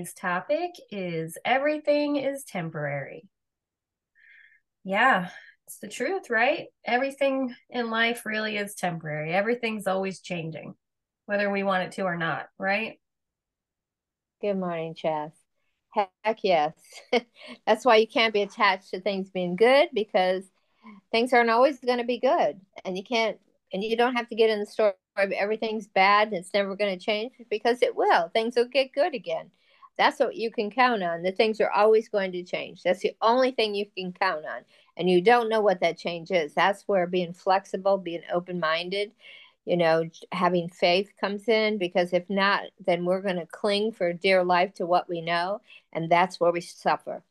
Today's 0.00 0.14
topic 0.14 0.70
is 0.90 1.36
everything 1.44 2.16
is 2.16 2.42
temporary. 2.44 3.28
Yeah, 4.82 5.28
it's 5.66 5.76
the 5.76 5.88
truth, 5.88 6.30
right? 6.30 6.68
Everything 6.86 7.54
in 7.68 7.90
life 7.90 8.24
really 8.24 8.56
is 8.56 8.74
temporary. 8.74 9.34
Everything's 9.34 9.86
always 9.86 10.20
changing, 10.20 10.72
whether 11.26 11.50
we 11.50 11.64
want 11.64 11.82
it 11.82 11.92
to 11.92 12.04
or 12.04 12.16
not, 12.16 12.46
right? 12.58 12.98
Good 14.40 14.54
morning, 14.54 14.94
Chas. 14.94 15.32
Heck 16.24 16.38
yes. 16.44 16.72
That's 17.66 17.84
why 17.84 17.96
you 17.96 18.08
can't 18.08 18.32
be 18.32 18.40
attached 18.40 18.92
to 18.92 19.02
things 19.02 19.28
being 19.28 19.54
good 19.54 19.90
because 19.92 20.44
things 21.12 21.34
aren't 21.34 21.50
always 21.50 21.78
going 21.80 21.98
to 21.98 22.04
be 22.04 22.20
good. 22.20 22.58
And 22.86 22.96
you 22.96 23.04
can't, 23.04 23.36
and 23.70 23.84
you 23.84 23.98
don't 23.98 24.16
have 24.16 24.30
to 24.30 24.34
get 24.34 24.48
in 24.48 24.60
the 24.60 24.66
story 24.66 24.94
of 25.18 25.30
everything's 25.32 25.88
bad 25.88 26.28
and 26.28 26.38
it's 26.38 26.54
never 26.54 26.74
going 26.74 26.98
to 26.98 27.04
change 27.04 27.32
because 27.50 27.82
it 27.82 27.94
will. 27.94 28.30
Things 28.30 28.56
will 28.56 28.64
get 28.64 28.94
good 28.94 29.14
again. 29.14 29.50
That's 30.00 30.18
what 30.18 30.34
you 30.34 30.50
can 30.50 30.70
count 30.70 31.02
on. 31.02 31.20
The 31.20 31.30
things 31.30 31.60
are 31.60 31.70
always 31.70 32.08
going 32.08 32.32
to 32.32 32.42
change. 32.42 32.82
That's 32.82 33.00
the 33.00 33.12
only 33.20 33.50
thing 33.50 33.74
you 33.74 33.84
can 33.84 34.14
count 34.14 34.46
on. 34.46 34.62
And 34.96 35.10
you 35.10 35.20
don't 35.20 35.50
know 35.50 35.60
what 35.60 35.80
that 35.80 35.98
change 35.98 36.30
is. 36.30 36.54
That's 36.54 36.84
where 36.88 37.06
being 37.06 37.34
flexible, 37.34 37.98
being 37.98 38.22
open 38.32 38.58
minded, 38.58 39.12
you 39.66 39.76
know, 39.76 40.08
having 40.32 40.70
faith 40.70 41.10
comes 41.20 41.46
in 41.48 41.76
because 41.76 42.14
if 42.14 42.30
not, 42.30 42.62
then 42.86 43.04
we're 43.04 43.20
going 43.20 43.36
to 43.36 43.44
cling 43.44 43.92
for 43.92 44.14
dear 44.14 44.42
life 44.42 44.72
to 44.76 44.86
what 44.86 45.06
we 45.06 45.20
know. 45.20 45.60
And 45.92 46.08
that's 46.10 46.40
where 46.40 46.50
we 46.50 46.62
suffer. 46.62 47.22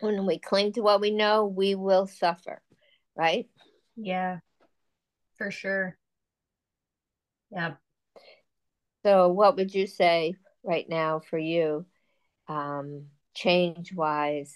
When 0.00 0.26
we 0.26 0.38
cling 0.38 0.74
to 0.74 0.82
what 0.82 1.00
we 1.00 1.10
know, 1.10 1.46
we 1.46 1.76
will 1.76 2.06
suffer, 2.06 2.60
right? 3.16 3.48
Yeah, 3.96 4.40
for 5.38 5.50
sure. 5.50 5.96
Yeah. 7.50 7.76
So, 9.02 9.28
what 9.28 9.56
would 9.56 9.74
you 9.74 9.86
say 9.86 10.34
right 10.64 10.88
now 10.88 11.20
for 11.20 11.38
you, 11.38 11.86
um, 12.48 13.06
change 13.34 13.92
wise? 13.92 14.54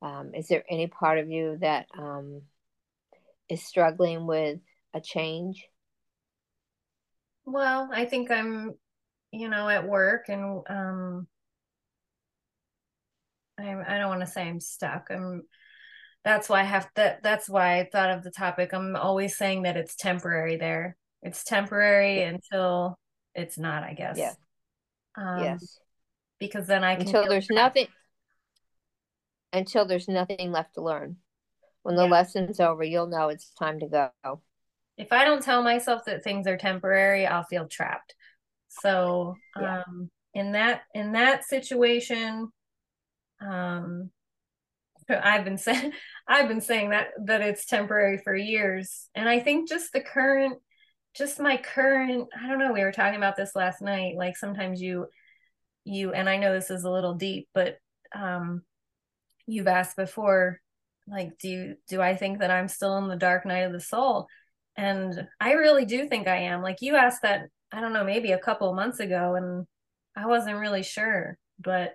Um, 0.00 0.34
is 0.34 0.48
there 0.48 0.64
any 0.68 0.88
part 0.88 1.18
of 1.18 1.30
you 1.30 1.58
that 1.60 1.86
um, 1.96 2.42
is 3.48 3.64
struggling 3.64 4.26
with 4.26 4.58
a 4.94 5.00
change? 5.00 5.66
Well, 7.44 7.88
I 7.92 8.04
think 8.04 8.30
I'm, 8.30 8.74
you 9.32 9.48
know, 9.48 9.68
at 9.68 9.86
work 9.86 10.28
and 10.28 10.62
um, 10.68 11.26
I 13.58 13.94
I 13.94 13.98
don't 13.98 14.08
want 14.08 14.20
to 14.20 14.26
say 14.26 14.42
I'm 14.42 14.60
stuck. 14.60 15.08
I'm 15.10 15.42
that's 16.24 16.48
why 16.48 16.60
I 16.60 16.64
have 16.64 16.88
that. 16.94 17.22
that's 17.22 17.48
why 17.48 17.80
I 17.80 17.88
thought 17.90 18.10
of 18.10 18.22
the 18.22 18.30
topic. 18.30 18.72
I'm 18.72 18.94
always 18.96 19.36
saying 19.36 19.62
that 19.62 19.76
it's 19.76 19.96
temporary 19.96 20.56
there. 20.56 20.96
It's 21.22 21.44
temporary 21.44 22.20
yeah. 22.20 22.28
until 22.28 22.98
it's 23.34 23.58
not, 23.58 23.82
I 23.82 23.94
guess. 23.94 24.18
Yeah. 24.18 24.32
Um, 25.16 25.42
yes. 25.42 25.78
Because 26.38 26.66
then 26.66 26.82
I 26.82 26.96
can. 26.96 27.06
until 27.06 27.28
there's 27.28 27.50
nothing 27.50 27.86
until 29.52 29.84
there's 29.84 30.08
nothing 30.08 30.50
left 30.50 30.74
to 30.74 30.82
learn. 30.82 31.16
When 31.82 31.96
the 31.96 32.04
yeah. 32.04 32.10
lesson's 32.10 32.60
over, 32.60 32.82
you'll 32.82 33.08
know 33.08 33.28
it's 33.28 33.50
time 33.50 33.80
to 33.80 33.86
go. 33.86 34.40
If 34.96 35.12
I 35.12 35.24
don't 35.24 35.42
tell 35.42 35.62
myself 35.62 36.04
that 36.06 36.22
things 36.22 36.46
are 36.46 36.56
temporary, 36.56 37.26
I'll 37.26 37.44
feel 37.44 37.66
trapped. 37.66 38.14
So, 38.68 39.36
yeah. 39.60 39.82
um, 39.86 40.10
in 40.34 40.52
that 40.52 40.82
in 40.94 41.12
that 41.12 41.44
situation, 41.44 42.50
um, 43.40 44.10
I've 45.08 45.44
been 45.44 45.58
saying 45.58 45.92
I've 46.28 46.48
been 46.48 46.60
saying 46.60 46.90
that 46.90 47.08
that 47.24 47.42
it's 47.42 47.66
temporary 47.66 48.18
for 48.18 48.34
years, 48.34 49.08
and 49.14 49.28
I 49.28 49.40
think 49.40 49.68
just 49.68 49.92
the 49.92 50.00
current 50.00 50.58
just 51.14 51.40
my 51.40 51.56
current 51.56 52.28
i 52.42 52.46
don't 52.46 52.58
know 52.58 52.72
we 52.72 52.82
were 52.82 52.92
talking 52.92 53.16
about 53.16 53.36
this 53.36 53.54
last 53.54 53.82
night 53.82 54.14
like 54.16 54.36
sometimes 54.36 54.80
you 54.80 55.06
you 55.84 56.12
and 56.12 56.28
i 56.28 56.36
know 56.36 56.52
this 56.52 56.70
is 56.70 56.84
a 56.84 56.90
little 56.90 57.14
deep 57.14 57.48
but 57.54 57.76
um 58.14 58.62
you've 59.46 59.66
asked 59.66 59.96
before 59.96 60.60
like 61.08 61.36
do 61.38 61.48
you 61.48 61.76
do 61.88 62.00
i 62.00 62.14
think 62.14 62.38
that 62.38 62.50
i'm 62.50 62.68
still 62.68 62.96
in 62.98 63.08
the 63.08 63.16
dark 63.16 63.44
night 63.44 63.60
of 63.60 63.72
the 63.72 63.80
soul? 63.80 64.26
And 64.76 65.28
i 65.40 65.52
really 65.52 65.84
do 65.84 66.08
think 66.08 66.26
i 66.26 66.36
am. 66.36 66.62
Like 66.62 66.78
you 66.80 66.96
asked 66.96 67.22
that 67.22 67.48
i 67.72 67.80
don't 67.80 67.92
know 67.92 68.04
maybe 68.04 68.32
a 68.32 68.38
couple 68.38 68.70
of 68.70 68.76
months 68.76 69.00
ago 69.00 69.34
and 69.34 69.66
i 70.16 70.26
wasn't 70.26 70.58
really 70.58 70.82
sure 70.82 71.38
but 71.58 71.92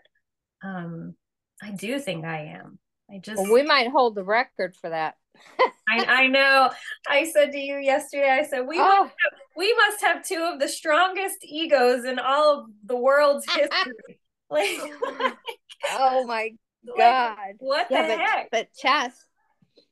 um 0.64 1.16
i 1.62 1.72
do 1.72 2.00
think 2.00 2.26
i 2.26 2.58
am. 2.58 2.80
I 3.10 3.20
just 3.20 3.42
well, 3.42 3.54
we 3.54 3.64
might 3.64 3.90
hold 3.90 4.16
the 4.16 4.24
record 4.24 4.76
for 4.76 4.90
that 4.90 5.16
I, 5.90 6.06
I 6.06 6.28
know. 6.28 6.70
I 7.10 7.26
said 7.26 7.52
to 7.52 7.58
you 7.58 7.78
yesterday, 7.78 8.30
I 8.30 8.44
said, 8.44 8.68
we, 8.68 8.78
oh. 8.80 8.84
must 8.84 9.14
have, 9.24 9.40
we 9.56 9.74
must 9.74 10.02
have 10.02 10.24
two 10.24 10.50
of 10.54 10.60
the 10.60 10.68
strongest 10.68 11.38
egos 11.44 12.06
in 12.06 12.20
all 12.20 12.60
of 12.60 12.66
the 12.86 12.98
world's 12.98 13.46
history. 13.50 14.20
like, 14.50 14.78
oh 15.92 16.26
my 16.26 16.52
God. 16.98 17.38
Like, 17.38 17.56
what 17.60 17.88
yeah, 17.90 18.02
the 18.04 18.08
but, 18.08 18.20
heck? 18.20 18.52
But 18.52 18.68
Chas, 18.78 19.14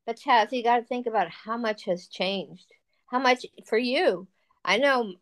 but 0.05 0.17
Chas, 0.17 0.51
you 0.51 0.63
got 0.63 0.77
to 0.77 0.85
think 0.85 1.07
about 1.07 1.29
how 1.29 1.57
much 1.57 1.85
has 1.85 2.07
changed. 2.07 2.65
How 3.07 3.19
much 3.19 3.45
for 3.65 3.77
you? 3.77 4.27
I 4.63 4.77
know 4.77 5.13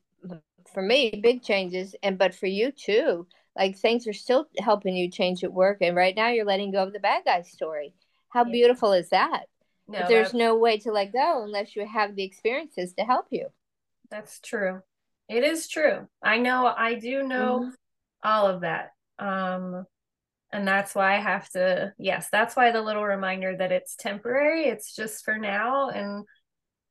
for 0.73 0.81
me, 0.81 1.19
big 1.21 1.43
changes, 1.43 1.95
and 2.01 2.17
but 2.17 2.33
for 2.33 2.47
you 2.47 2.71
too. 2.71 3.27
Like 3.55 3.77
things 3.77 4.07
are 4.07 4.13
still 4.13 4.47
helping 4.57 4.95
you 4.95 5.11
change 5.11 5.43
at 5.43 5.53
work, 5.53 5.77
and 5.81 5.95
right 5.95 6.15
now 6.15 6.29
you're 6.29 6.45
letting 6.45 6.71
go 6.71 6.83
of 6.83 6.93
the 6.93 6.99
bad 6.99 7.23
guy 7.25 7.41
story. 7.41 7.93
How 8.29 8.45
yeah. 8.45 8.51
beautiful 8.51 8.93
is 8.93 9.09
that? 9.09 9.43
No, 9.93 9.99
but 9.99 10.07
there's 10.09 10.33
no 10.33 10.57
way 10.57 10.79
to 10.79 10.91
let 10.91 11.13
go 11.13 11.43
unless 11.43 11.75
you 11.75 11.85
have 11.87 12.15
the 12.15 12.23
experiences 12.23 12.93
to 12.93 13.05
help 13.05 13.27
you. 13.29 13.47
That's 14.09 14.39
true. 14.39 14.81
It 15.29 15.43
is 15.43 15.67
true. 15.67 16.07
I 16.21 16.39
know 16.39 16.65
I 16.65 16.95
do 16.95 17.23
know 17.23 17.59
mm-hmm. 17.59 17.69
all 18.23 18.47
of 18.47 18.61
that. 18.61 18.89
Um 19.19 19.85
and 20.51 20.67
that's 20.67 20.95
why 20.95 21.15
I 21.15 21.19
have 21.19 21.47
to 21.51 21.93
yes, 21.99 22.27
that's 22.31 22.55
why 22.55 22.71
the 22.71 22.81
little 22.81 23.05
reminder 23.05 23.55
that 23.55 23.71
it's 23.71 23.95
temporary, 23.95 24.65
it's 24.65 24.95
just 24.95 25.23
for 25.23 25.37
now 25.37 25.89
and 25.89 26.25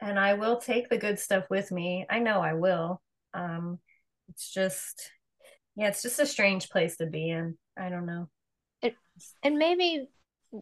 and 0.00 0.18
I 0.18 0.34
will 0.34 0.58
take 0.58 0.88
the 0.88 0.98
good 0.98 1.18
stuff 1.18 1.44
with 1.50 1.72
me. 1.72 2.06
I 2.08 2.20
know 2.20 2.40
I 2.40 2.54
will. 2.54 3.02
Um 3.34 3.80
it's 4.28 4.52
just 4.52 5.10
yeah, 5.74 5.88
it's 5.88 6.02
just 6.02 6.20
a 6.20 6.26
strange 6.26 6.70
place 6.70 6.98
to 6.98 7.06
be 7.06 7.30
in. 7.30 7.58
I 7.76 7.88
don't 7.88 8.06
know. 8.06 8.28
It, 8.80 8.94
and 9.42 9.56
maybe 9.58 10.06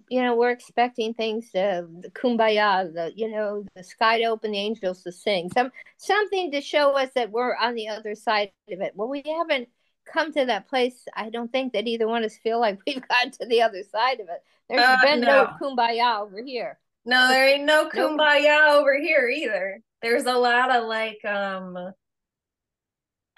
you 0.09 0.23
know, 0.23 0.37
we're 0.37 0.51
expecting 0.51 1.15
things 1.15 1.51
to 1.51 1.87
the 2.01 2.11
kumbaya, 2.11 2.93
the 2.93 3.13
you 3.15 3.31
know, 3.31 3.65
the 3.75 3.83
sky 3.83 4.19
to 4.19 4.25
open, 4.25 4.53
the 4.53 4.59
angels 4.59 5.03
to 5.03 5.13
sing, 5.13 5.51
some 5.51 5.71
something 5.97 6.53
to 6.53 6.61
show 6.61 6.97
us 6.97 7.11
that 7.15 7.31
we're 7.31 7.57
on 7.57 7.75
the 7.75 7.89
other 7.89 8.15
side 8.15 8.53
of 8.71 8.81
it. 8.81 8.93
Well, 8.95 9.09
we 9.09 9.23
haven't 9.27 9.69
come 10.07 10.33
to 10.33 10.47
that 10.47 10.69
place. 10.69 11.07
I 11.15 11.31
don't 11.31 11.51
think 11.51 11.73
that 11.73 11.87
either 11.87 12.07
one 12.07 12.23
of 12.23 12.31
us 12.31 12.39
feel 12.39 12.61
like 12.61 12.79
we've 12.87 13.07
gotten 13.07 13.33
to 13.33 13.47
the 13.47 13.63
other 13.63 13.83
side 13.91 14.21
of 14.21 14.29
it. 14.29 14.43
There's 14.69 14.83
uh, 14.83 14.97
been 15.03 15.21
no. 15.21 15.45
no 15.45 15.51
kumbaya 15.61 16.21
over 16.21 16.43
here. 16.43 16.79
No, 17.05 17.29
there 17.29 17.49
ain't 17.49 17.65
no 17.65 17.89
kumbaya 17.89 18.73
over 18.73 18.99
here 18.99 19.29
either. 19.29 19.81
There's 20.03 20.27
a 20.27 20.35
lot 20.35 20.71
of 20.71 20.87
like 20.87 21.25
um 21.25 21.93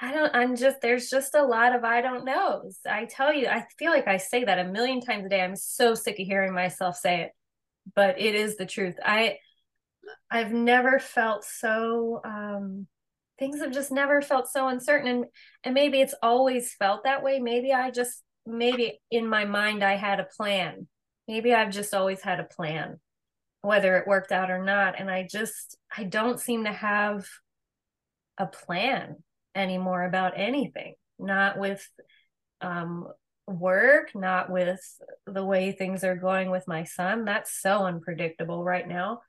I 0.02 0.12
don't, 0.12 0.34
I'm 0.34 0.56
just, 0.56 0.80
there's 0.80 1.08
just 1.08 1.36
a 1.36 1.44
lot 1.44 1.76
of 1.76 1.84
I 1.84 2.00
don't 2.00 2.24
knows. 2.24 2.76
I 2.90 3.04
tell 3.04 3.32
you, 3.32 3.46
I 3.46 3.64
feel 3.78 3.92
like 3.92 4.08
I 4.08 4.16
say 4.16 4.42
that 4.42 4.58
a 4.58 4.64
million 4.64 5.00
times 5.00 5.24
a 5.24 5.28
day. 5.28 5.40
I'm 5.40 5.54
so 5.54 5.94
sick 5.94 6.18
of 6.18 6.26
hearing 6.26 6.52
myself 6.52 6.96
say 6.96 7.22
it, 7.22 7.30
but 7.94 8.20
it 8.20 8.34
is 8.34 8.56
the 8.56 8.66
truth. 8.66 8.96
I, 9.04 9.36
I've 10.28 10.52
never 10.52 10.98
felt 10.98 11.44
so, 11.44 12.20
um, 12.24 12.88
things 13.38 13.60
have 13.60 13.72
just 13.72 13.92
never 13.92 14.20
felt 14.20 14.50
so 14.50 14.66
uncertain. 14.66 15.06
And, 15.06 15.24
and 15.62 15.72
maybe 15.72 16.00
it's 16.00 16.16
always 16.20 16.74
felt 16.74 17.04
that 17.04 17.22
way. 17.22 17.38
Maybe 17.38 17.72
I 17.72 17.92
just, 17.92 18.24
maybe 18.44 18.98
in 19.12 19.28
my 19.28 19.44
mind, 19.44 19.84
I 19.84 19.94
had 19.94 20.18
a 20.18 20.26
plan. 20.36 20.88
Maybe 21.28 21.54
I've 21.54 21.70
just 21.70 21.94
always 21.94 22.20
had 22.20 22.40
a 22.40 22.44
plan, 22.44 22.98
whether 23.60 23.96
it 23.98 24.08
worked 24.08 24.32
out 24.32 24.50
or 24.50 24.64
not. 24.64 24.98
And 24.98 25.08
I 25.08 25.28
just, 25.30 25.78
I 25.96 26.02
don't 26.02 26.40
seem 26.40 26.64
to 26.64 26.72
have 26.72 27.24
a 28.36 28.46
plan 28.46 29.22
anymore 29.54 30.04
about 30.04 30.34
anything, 30.36 30.94
not 31.18 31.58
with 31.58 31.86
um, 32.60 33.08
work, 33.46 34.14
not 34.14 34.50
with 34.50 34.80
the 35.26 35.44
way 35.44 35.72
things 35.72 36.04
are 36.04 36.16
going 36.16 36.50
with 36.50 36.66
my 36.68 36.84
son. 36.84 37.24
That's 37.24 37.60
so 37.60 37.84
unpredictable 37.84 38.64
right 38.64 38.86
now. 38.86 39.20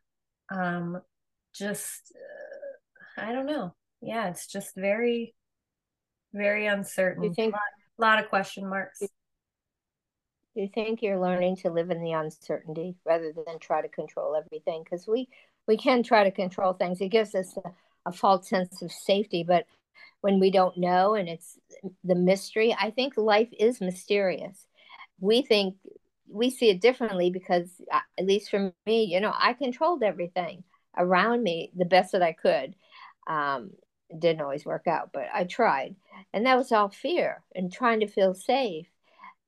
Um, 0.49 1.01
just, 1.53 2.13
uh, 2.15 3.21
I 3.21 3.31
don't 3.31 3.45
know. 3.45 3.73
Yeah, 4.01 4.29
it's 4.29 4.47
just 4.47 4.75
very, 4.75 5.33
very 6.33 6.67
uncertain. 6.67 7.23
You 7.23 7.33
think, 7.33 7.53
a 7.53 7.57
lot, 8.01 8.15
lot 8.17 8.23
of 8.23 8.29
question 8.29 8.67
marks. 8.67 8.99
Do 8.99 9.07
you 10.61 10.69
think 10.73 11.01
you're 11.01 11.19
learning 11.19 11.57
to 11.57 11.71
live 11.71 11.89
in 11.89 12.03
the 12.03 12.11
uncertainty 12.11 12.95
rather 13.05 13.33
than 13.33 13.59
try 13.59 13.81
to 13.81 13.87
control 13.87 14.35
everything? 14.35 14.83
Because 14.83 15.07
we 15.07 15.27
we 15.67 15.77
can 15.77 16.03
try 16.03 16.25
to 16.25 16.31
control 16.31 16.73
things. 16.73 17.01
It 17.01 17.09
gives 17.09 17.33
us 17.33 17.57
a, 17.63 17.71
a 18.05 18.11
false 18.11 18.49
sense 18.49 18.81
of 18.81 18.91
safety, 18.91 19.43
but 19.43 19.65
when 20.21 20.39
we 20.39 20.51
don't 20.51 20.77
know 20.77 21.15
and 21.15 21.27
it's 21.27 21.57
the 22.03 22.15
mystery, 22.15 22.75
I 22.79 22.91
think 22.91 23.17
life 23.17 23.49
is 23.57 23.81
mysterious. 23.81 24.67
We 25.19 25.41
think 25.41 25.75
we 26.29 26.49
see 26.49 26.69
it 26.69 26.81
differently 26.81 27.29
because, 27.29 27.69
uh, 27.91 27.99
at 28.17 28.25
least 28.25 28.49
for 28.49 28.73
me, 28.85 29.03
you 29.03 29.19
know, 29.19 29.33
I 29.37 29.53
controlled 29.53 30.03
everything 30.03 30.63
around 30.97 31.43
me 31.43 31.71
the 31.75 31.85
best 31.85 32.13
that 32.13 32.23
I 32.23 32.33
could. 32.33 32.75
Um, 33.27 33.71
didn't 34.17 34.41
always 34.41 34.65
work 34.65 34.87
out, 34.87 35.09
but 35.13 35.25
I 35.33 35.43
tried. 35.45 35.95
And 36.33 36.45
that 36.45 36.57
was 36.57 36.71
all 36.71 36.89
fear 36.89 37.43
and 37.55 37.71
trying 37.71 38.01
to 38.01 38.07
feel 38.07 38.33
safe. 38.33 38.87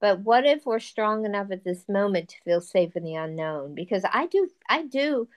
But 0.02 0.20
what 0.20 0.46
if 0.46 0.66
we're 0.66 0.80
strong 0.80 1.26
enough 1.26 1.52
at 1.52 1.64
this 1.64 1.88
moment 1.88 2.30
to 2.30 2.42
feel 2.44 2.62
safe 2.62 2.96
in 2.96 3.04
the 3.04 3.16
unknown? 3.16 3.76
Because 3.76 4.04
I 4.12 4.28
do, 4.28 4.50
I 4.70 4.84
do, 4.84 5.28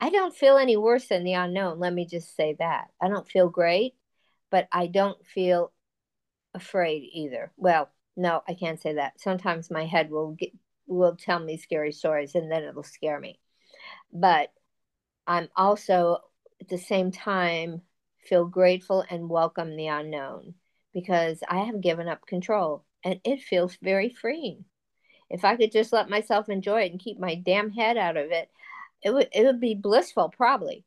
I 0.00 0.10
don't 0.10 0.34
feel 0.34 0.58
any 0.58 0.76
worse 0.76 1.08
than 1.08 1.24
the 1.24 1.34
unknown. 1.34 1.78
Let 1.78 1.92
me 1.94 2.06
just 2.06 2.36
say 2.36 2.56
that. 2.58 2.88
I 3.00 3.08
don't 3.08 3.28
feel 3.28 3.48
great, 3.48 3.94
but 4.52 4.68
I 4.70 4.86
don't 4.86 5.26
feel 5.26 5.72
afraid 6.54 7.08
either. 7.14 7.50
Well, 7.56 7.88
no, 8.16 8.42
I 8.46 8.52
can't 8.52 8.80
say 8.80 8.92
that. 8.94 9.18
Sometimes 9.18 9.70
my 9.70 9.86
head 9.86 10.10
will 10.10 10.32
get, 10.32 10.52
will 10.86 11.16
tell 11.16 11.40
me 11.40 11.56
scary 11.56 11.90
stories 11.90 12.34
and 12.34 12.52
then 12.52 12.62
it'll 12.62 12.82
scare 12.82 13.18
me. 13.18 13.40
But 14.12 14.52
I'm 15.26 15.48
also 15.56 16.18
at 16.60 16.68
the 16.68 16.76
same 16.76 17.10
time 17.10 17.80
feel 18.28 18.44
grateful 18.44 19.02
and 19.08 19.30
welcome 19.30 19.74
the 19.74 19.86
unknown 19.86 20.54
because 20.92 21.42
I 21.48 21.60
have 21.60 21.80
given 21.80 22.06
up 22.06 22.26
control 22.26 22.84
and 23.02 23.20
it 23.24 23.40
feels 23.40 23.78
very 23.80 24.10
freeing. 24.10 24.66
If 25.30 25.46
I 25.46 25.56
could 25.56 25.72
just 25.72 25.94
let 25.94 26.10
myself 26.10 26.50
enjoy 26.50 26.82
it 26.82 26.90
and 26.92 27.00
keep 27.00 27.18
my 27.18 27.36
damn 27.36 27.70
head 27.70 27.96
out 27.96 28.18
of 28.18 28.30
it, 28.30 28.50
it 29.02 29.14
would 29.14 29.28
it 29.32 29.46
would 29.46 29.60
be 29.60 29.74
blissful 29.74 30.28
probably. 30.28 30.84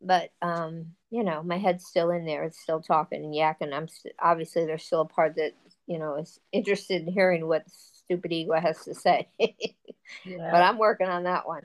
But 0.00 0.30
um, 0.40 0.94
you 1.10 1.24
know, 1.24 1.42
my 1.42 1.58
head's 1.58 1.86
still 1.86 2.10
in 2.10 2.24
there. 2.24 2.44
It's 2.44 2.60
still 2.60 2.80
talking 2.80 3.24
and 3.24 3.34
yakking. 3.34 3.74
I'm 3.74 3.88
st- 3.88 4.14
obviously 4.18 4.64
there's 4.64 4.84
still 4.84 5.02
a 5.02 5.06
part 5.06 5.36
that 5.36 5.52
you 5.86 5.98
know 5.98 6.16
is 6.16 6.38
interested 6.52 7.02
in 7.02 7.12
hearing 7.12 7.46
what 7.46 7.64
stupid 7.68 8.32
ego 8.32 8.54
has 8.54 8.84
to 8.84 8.94
say. 8.94 9.28
yeah. 9.38 10.50
But 10.50 10.62
I'm 10.62 10.78
working 10.78 11.08
on 11.08 11.24
that 11.24 11.46
one. 11.46 11.62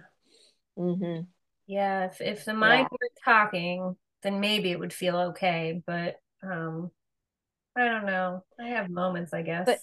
Mm-hmm. 0.78 1.24
Yeah, 1.68 2.06
if 2.06 2.22
if 2.22 2.46
the 2.46 2.54
mind 2.54 2.88
yeah. 2.92 2.98
were 3.00 3.10
talking, 3.24 3.96
then 4.24 4.40
maybe 4.40 4.72
it 4.72 4.80
would 4.80 4.94
feel 4.94 5.18
okay. 5.18 5.82
But 5.86 6.20
um, 6.44 6.92
I 7.76 7.86
don't 7.86 8.06
know. 8.06 8.44
I 8.60 8.70
have 8.70 8.90
moments, 8.90 9.34
I 9.34 9.44
guess. 9.44 9.66
But 9.66 9.80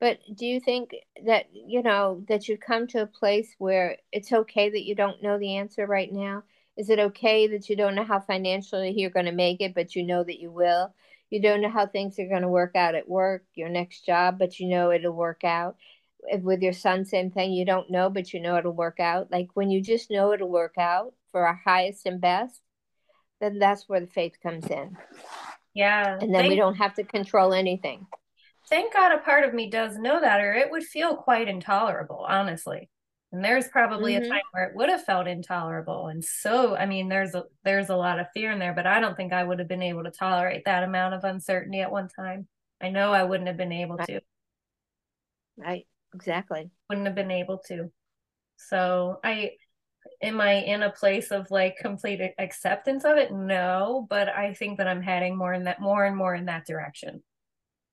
but 0.00 0.18
do 0.36 0.46
you 0.46 0.60
think 0.60 0.90
that 1.26 1.46
you 1.52 1.82
know 1.82 2.24
that 2.28 2.48
you 2.48 2.58
come 2.58 2.86
to 2.88 3.02
a 3.02 3.06
place 3.06 3.54
where 3.58 3.96
it's 4.12 4.32
okay 4.32 4.70
that 4.70 4.84
you 4.84 4.94
don't 4.94 5.22
know 5.22 5.38
the 5.38 5.56
answer 5.56 5.86
right 5.86 6.12
now? 6.12 6.44
Is 6.76 6.90
it 6.90 6.98
okay 6.98 7.46
that 7.48 7.68
you 7.68 7.76
don't 7.76 7.94
know 7.94 8.04
how 8.04 8.20
financially 8.20 8.92
you're 8.96 9.10
going 9.10 9.26
to 9.26 9.32
make 9.32 9.60
it, 9.60 9.74
but 9.74 9.94
you 9.94 10.04
know 10.04 10.24
that 10.24 10.40
you 10.40 10.50
will? 10.50 10.92
You 11.30 11.40
don't 11.40 11.60
know 11.62 11.70
how 11.70 11.86
things 11.86 12.18
are 12.18 12.28
going 12.28 12.42
to 12.42 12.48
work 12.48 12.76
out 12.76 12.94
at 12.94 13.08
work, 13.08 13.44
your 13.54 13.68
next 13.68 14.04
job, 14.04 14.38
but 14.38 14.58
you 14.58 14.68
know 14.68 14.90
it'll 14.90 15.12
work 15.12 15.44
out. 15.44 15.76
With 16.32 16.62
your 16.62 16.72
son, 16.72 17.04
same 17.04 17.30
thing. 17.30 17.52
You 17.52 17.64
don't 17.64 17.90
know, 17.90 18.08
but 18.08 18.32
you 18.32 18.40
know 18.40 18.56
it'll 18.56 18.72
work 18.72 18.98
out. 18.98 19.30
Like 19.30 19.48
when 19.54 19.70
you 19.70 19.82
just 19.82 20.10
know 20.10 20.32
it'll 20.32 20.48
work 20.48 20.78
out 20.78 21.12
for 21.30 21.46
our 21.46 21.60
highest 21.64 22.06
and 22.06 22.20
best, 22.20 22.60
then 23.40 23.58
that's 23.58 23.88
where 23.88 24.00
the 24.00 24.06
faith 24.06 24.34
comes 24.42 24.66
in. 24.66 24.96
Yeah. 25.74 26.12
And 26.20 26.34
then 26.34 26.42
thank, 26.42 26.50
we 26.50 26.56
don't 26.56 26.76
have 26.76 26.94
to 26.94 27.04
control 27.04 27.52
anything. 27.52 28.06
Thank 28.68 28.94
God 28.94 29.12
a 29.12 29.18
part 29.18 29.44
of 29.44 29.52
me 29.52 29.68
does 29.68 29.98
know 29.98 30.20
that, 30.20 30.40
or 30.40 30.54
it 30.54 30.70
would 30.70 30.84
feel 30.84 31.16
quite 31.16 31.48
intolerable, 31.48 32.24
honestly. 32.26 32.88
And 33.34 33.44
there's 33.44 33.66
probably 33.66 34.14
mm-hmm. 34.14 34.26
a 34.26 34.28
time 34.28 34.42
where 34.52 34.68
it 34.68 34.76
would 34.76 34.88
have 34.88 35.02
felt 35.02 35.26
intolerable. 35.26 36.06
And 36.06 36.24
so, 36.24 36.76
I 36.76 36.86
mean, 36.86 37.08
there's 37.08 37.34
a 37.34 37.42
there's 37.64 37.88
a 37.88 37.96
lot 37.96 38.20
of 38.20 38.28
fear 38.32 38.52
in 38.52 38.60
there, 38.60 38.72
but 38.72 38.86
I 38.86 39.00
don't 39.00 39.16
think 39.16 39.32
I 39.32 39.42
would 39.42 39.58
have 39.58 39.66
been 39.66 39.82
able 39.82 40.04
to 40.04 40.12
tolerate 40.12 40.64
that 40.66 40.84
amount 40.84 41.14
of 41.14 41.24
uncertainty 41.24 41.80
at 41.80 41.90
one 41.90 42.08
time. 42.08 42.46
I 42.80 42.90
know 42.90 43.12
I 43.12 43.24
wouldn't 43.24 43.48
have 43.48 43.56
been 43.56 43.72
able 43.72 43.98
to. 43.98 44.20
Right. 45.56 45.84
Exactly. 46.14 46.70
Wouldn't 46.88 47.08
have 47.08 47.16
been 47.16 47.32
able 47.32 47.58
to. 47.66 47.90
So 48.56 49.18
I 49.24 49.50
am 50.22 50.40
I 50.40 50.52
in 50.52 50.84
a 50.84 50.92
place 50.92 51.32
of 51.32 51.50
like 51.50 51.76
complete 51.80 52.20
acceptance 52.38 53.04
of 53.04 53.16
it? 53.16 53.32
No, 53.32 54.06
but 54.08 54.28
I 54.28 54.54
think 54.54 54.78
that 54.78 54.86
I'm 54.86 55.02
heading 55.02 55.36
more 55.36 55.52
in 55.52 55.64
that 55.64 55.80
more 55.80 56.04
and 56.04 56.16
more 56.16 56.36
in 56.36 56.44
that 56.44 56.66
direction. 56.66 57.24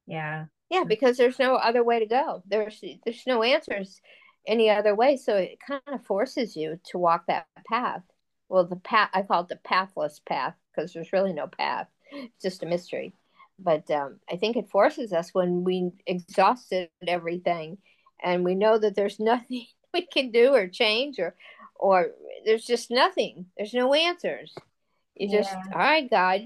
Yeah. 0.05 0.45
Yeah, 0.69 0.83
because 0.83 1.17
there's 1.17 1.39
no 1.39 1.55
other 1.55 1.83
way 1.83 1.97
to 1.97 2.05
go. 2.05 2.43
There's 2.45 2.79
there's 3.03 3.23
no 3.25 3.41
answers 3.41 3.99
any 4.47 4.69
other 4.69 4.95
way, 4.95 5.17
so 5.17 5.35
it 5.35 5.59
kind 5.65 5.81
of 5.87 6.05
forces 6.05 6.55
you 6.55 6.79
to 6.85 6.97
walk 6.97 7.25
that 7.27 7.47
path. 7.67 8.01
Well, 8.49 8.65
the 8.65 8.75
path 8.75 9.09
I 9.13 9.21
call 9.21 9.43
it 9.43 9.49
the 9.49 9.57
pathless 9.57 10.19
path 10.25 10.55
because 10.73 10.93
there's 10.93 11.13
really 11.13 11.33
no 11.33 11.47
path. 11.47 11.87
It's 12.11 12.41
just 12.41 12.63
a 12.63 12.65
mystery. 12.65 13.13
But 13.59 13.89
um, 13.91 14.19
I 14.29 14.37
think 14.37 14.57
it 14.57 14.69
forces 14.69 15.13
us 15.13 15.33
when 15.33 15.63
we 15.63 15.91
exhausted 16.07 16.89
everything 17.07 17.77
and 18.23 18.43
we 18.43 18.55
know 18.55 18.77
that 18.77 18.95
there's 18.95 19.19
nothing 19.21 19.67
we 19.93 20.05
can 20.05 20.31
do 20.31 20.53
or 20.53 20.67
change 20.67 21.19
or 21.19 21.35
or 21.75 22.11
there's 22.45 22.65
just 22.65 22.91
nothing. 22.91 23.47
There's 23.57 23.73
no 23.73 23.93
answers. 23.93 24.53
You 25.15 25.29
yeah. 25.29 25.41
just, 25.41 25.55
all 25.73 25.79
right, 25.79 26.09
God. 26.09 26.41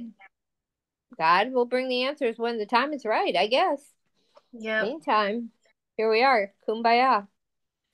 God 1.18 1.52
will 1.52 1.66
bring 1.66 1.88
the 1.88 2.04
answers 2.04 2.38
when 2.38 2.58
the 2.58 2.66
time 2.66 2.94
is 2.94 3.06
right, 3.06 3.36
I 3.36 3.48
guess. 3.48 3.80
Yeah. 4.54 4.84
Meantime, 4.84 5.52
here 5.98 6.10
we 6.10 6.24
are. 6.24 6.54
Kumbaya. 6.68 7.28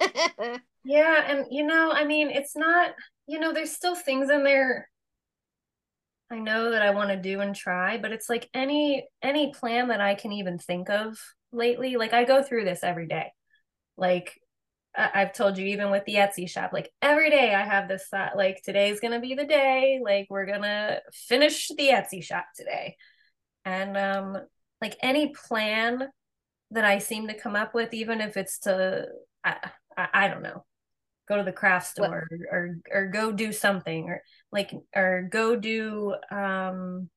yeah, 0.83 1.31
and 1.31 1.45
you 1.50 1.65
know, 1.65 1.92
I 1.92 2.06
mean, 2.06 2.30
it's 2.30 2.56
not, 2.56 2.92
you 3.27 3.39
know, 3.39 3.53
there's 3.53 3.71
still 3.71 3.95
things 3.95 4.30
in 4.30 4.44
there 4.44 4.88
I 6.31 6.39
know 6.39 6.71
that 6.71 6.81
I 6.81 6.92
want 6.92 7.09
to 7.09 7.18
do 7.18 7.42
and 7.42 7.53
try, 7.53 7.98
but 7.98 8.13
it's 8.13 8.30
like 8.30 8.50
any 8.53 9.06
any 9.21 9.53
plan 9.53 9.89
that 9.89 10.00
I 10.00 10.15
can 10.15 10.31
even 10.31 10.57
think 10.57 10.89
of 10.89 11.18
lately, 11.51 11.98
like 11.98 12.13
I 12.13 12.24
go 12.24 12.42
through 12.42 12.63
this 12.63 12.83
every 12.83 13.06
day. 13.06 13.31
Like 13.98 14.39
I've 14.95 15.33
told 15.33 15.57
you 15.57 15.68
even 15.68 15.92
with 15.92 16.06
the 16.06 16.15
Etsy 16.15 16.50
shop, 16.50 16.71
like 16.74 16.89
every 17.01 17.30
day 17.30 17.54
I 17.54 17.63
have 17.63 17.88
this 17.89 18.07
thought, 18.09 18.38
like 18.38 18.62
today's 18.63 19.01
gonna 19.01 19.19
be 19.19 19.36
the 19.36 19.45
day, 19.45 20.00
like 20.04 20.27
we're 20.30 20.45
gonna 20.45 21.01
finish 21.13 21.68
the 21.69 21.89
Etsy 21.89 22.24
shop 22.24 22.45
today. 22.56 22.95
And 23.65 23.97
um 23.97 24.37
like 24.81 24.97
any 25.04 25.33
plan 25.33 26.07
that 26.71 26.85
I 26.85 26.99
seem 26.99 27.28
to 27.28 27.33
come 27.33 27.57
up 27.57 27.73
with, 27.75 27.94
even 27.94 28.21
if 28.21 28.37
it's 28.37 28.59
to 28.59 29.07
I, 29.44 29.57
I, 29.98 30.07
I 30.14 30.28
don't 30.28 30.44
know, 30.44 30.64
go 31.28 31.38
to 31.38 31.44
the 31.44 31.52
craft 31.52 31.88
store 31.88 32.28
or, 32.31 32.38
or 32.52 32.78
or 32.92 33.07
go 33.07 33.31
do 33.31 33.52
something 33.52 34.10
or 34.10 34.21
like 34.52 34.71
or 34.95 35.28
go 35.31 35.56
do 35.56 36.16
um 36.30 37.10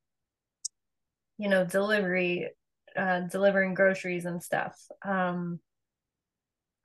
you 1.37 1.49
know 1.49 1.65
delivery 1.65 2.49
uh 2.95 3.21
delivering 3.21 3.73
groceries 3.73 4.25
and 4.25 4.41
stuff. 4.41 4.75
Um 5.03 5.59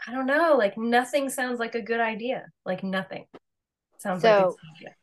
I 0.06 0.12
don't 0.12 0.26
know. 0.26 0.56
Like 0.56 0.78
nothing 0.78 1.28
sounds 1.28 1.58
like 1.58 1.74
a 1.74 1.82
good 1.82 2.00
idea. 2.00 2.46
Like 2.64 2.82
nothing 2.82 3.26
sounds 3.98 4.22
so, 4.22 4.56
like. 4.82 4.94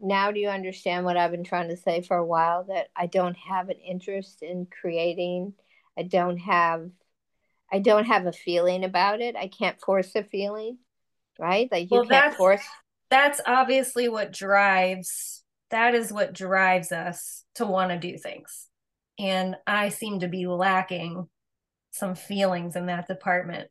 Now 0.00 0.32
do 0.32 0.40
you 0.40 0.48
understand 0.48 1.04
what 1.04 1.16
I've 1.16 1.30
been 1.30 1.44
trying 1.44 1.68
to 1.68 1.76
say 1.76 2.02
for 2.02 2.16
a 2.16 2.26
while? 2.26 2.64
That 2.64 2.88
I 2.96 3.06
don't 3.06 3.36
have 3.36 3.68
an 3.68 3.78
interest 3.78 4.42
in 4.42 4.66
creating. 4.66 5.54
I 5.96 6.02
don't 6.02 6.38
have 6.38 6.90
I 7.72 7.78
don't 7.78 8.04
have 8.04 8.26
a 8.26 8.32
feeling 8.32 8.84
about 8.84 9.20
it. 9.20 9.34
I 9.36 9.48
can't 9.48 9.80
force 9.80 10.14
a 10.14 10.22
feeling. 10.22 10.78
Right? 11.38 11.68
Like 11.72 11.90
you 11.90 11.98
well, 11.98 12.06
can't 12.06 12.34
force 12.34 12.62
that's 13.12 13.42
obviously 13.46 14.08
what 14.08 14.32
drives 14.32 15.44
that 15.70 15.94
is 15.94 16.12
what 16.12 16.32
drives 16.32 16.92
us 16.92 17.44
to 17.54 17.66
want 17.66 17.90
to 17.90 17.98
do 17.98 18.18
things. 18.18 18.68
And 19.18 19.56
I 19.66 19.88
seem 19.90 20.20
to 20.20 20.28
be 20.28 20.46
lacking 20.46 21.28
some 21.92 22.14
feelings 22.14 22.74
in 22.74 22.86
that 22.86 23.06
department 23.06 23.68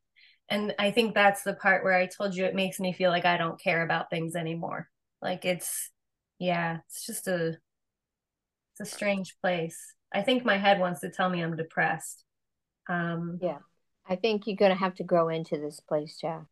and 0.48 0.76
i 0.78 0.92
think 0.92 1.16
that's 1.16 1.42
the 1.42 1.56
part 1.56 1.84
where 1.84 1.96
i 1.96 2.06
told 2.06 2.36
you 2.36 2.46
it 2.46 2.54
makes 2.54 2.80
me 2.80 2.94
feel 2.94 3.10
like 3.10 3.26
i 3.26 3.36
don't 3.36 3.60
care 3.60 3.82
about 3.82 4.12
things 4.12 4.36
anymore 4.36 4.88
like 5.22 5.44
it's 5.44 5.90
yeah 6.38 6.78
it's 6.88 7.04
just 7.06 7.28
a 7.28 7.58
it's 8.74 8.82
a 8.82 8.86
strange 8.86 9.36
place 9.42 9.96
i 10.14 10.22
think 10.22 10.46
my 10.46 10.58
head 10.58 10.80
wants 10.80 11.00
to 11.00 11.10
tell 11.10 11.30
me 11.30 11.42
i'm 11.42 11.56
depressed 11.56 12.24
um 12.88 13.40
yeah 13.42 13.58
i 14.08 14.16
think 14.16 14.48
you're 14.48 14.56
gonna 14.56 14.76
have 14.76 14.96
to 14.96 15.04
grow 15.04 15.30
into 15.30 15.58
this 15.58 15.80
place 15.80 16.18
Jess. 16.20 16.46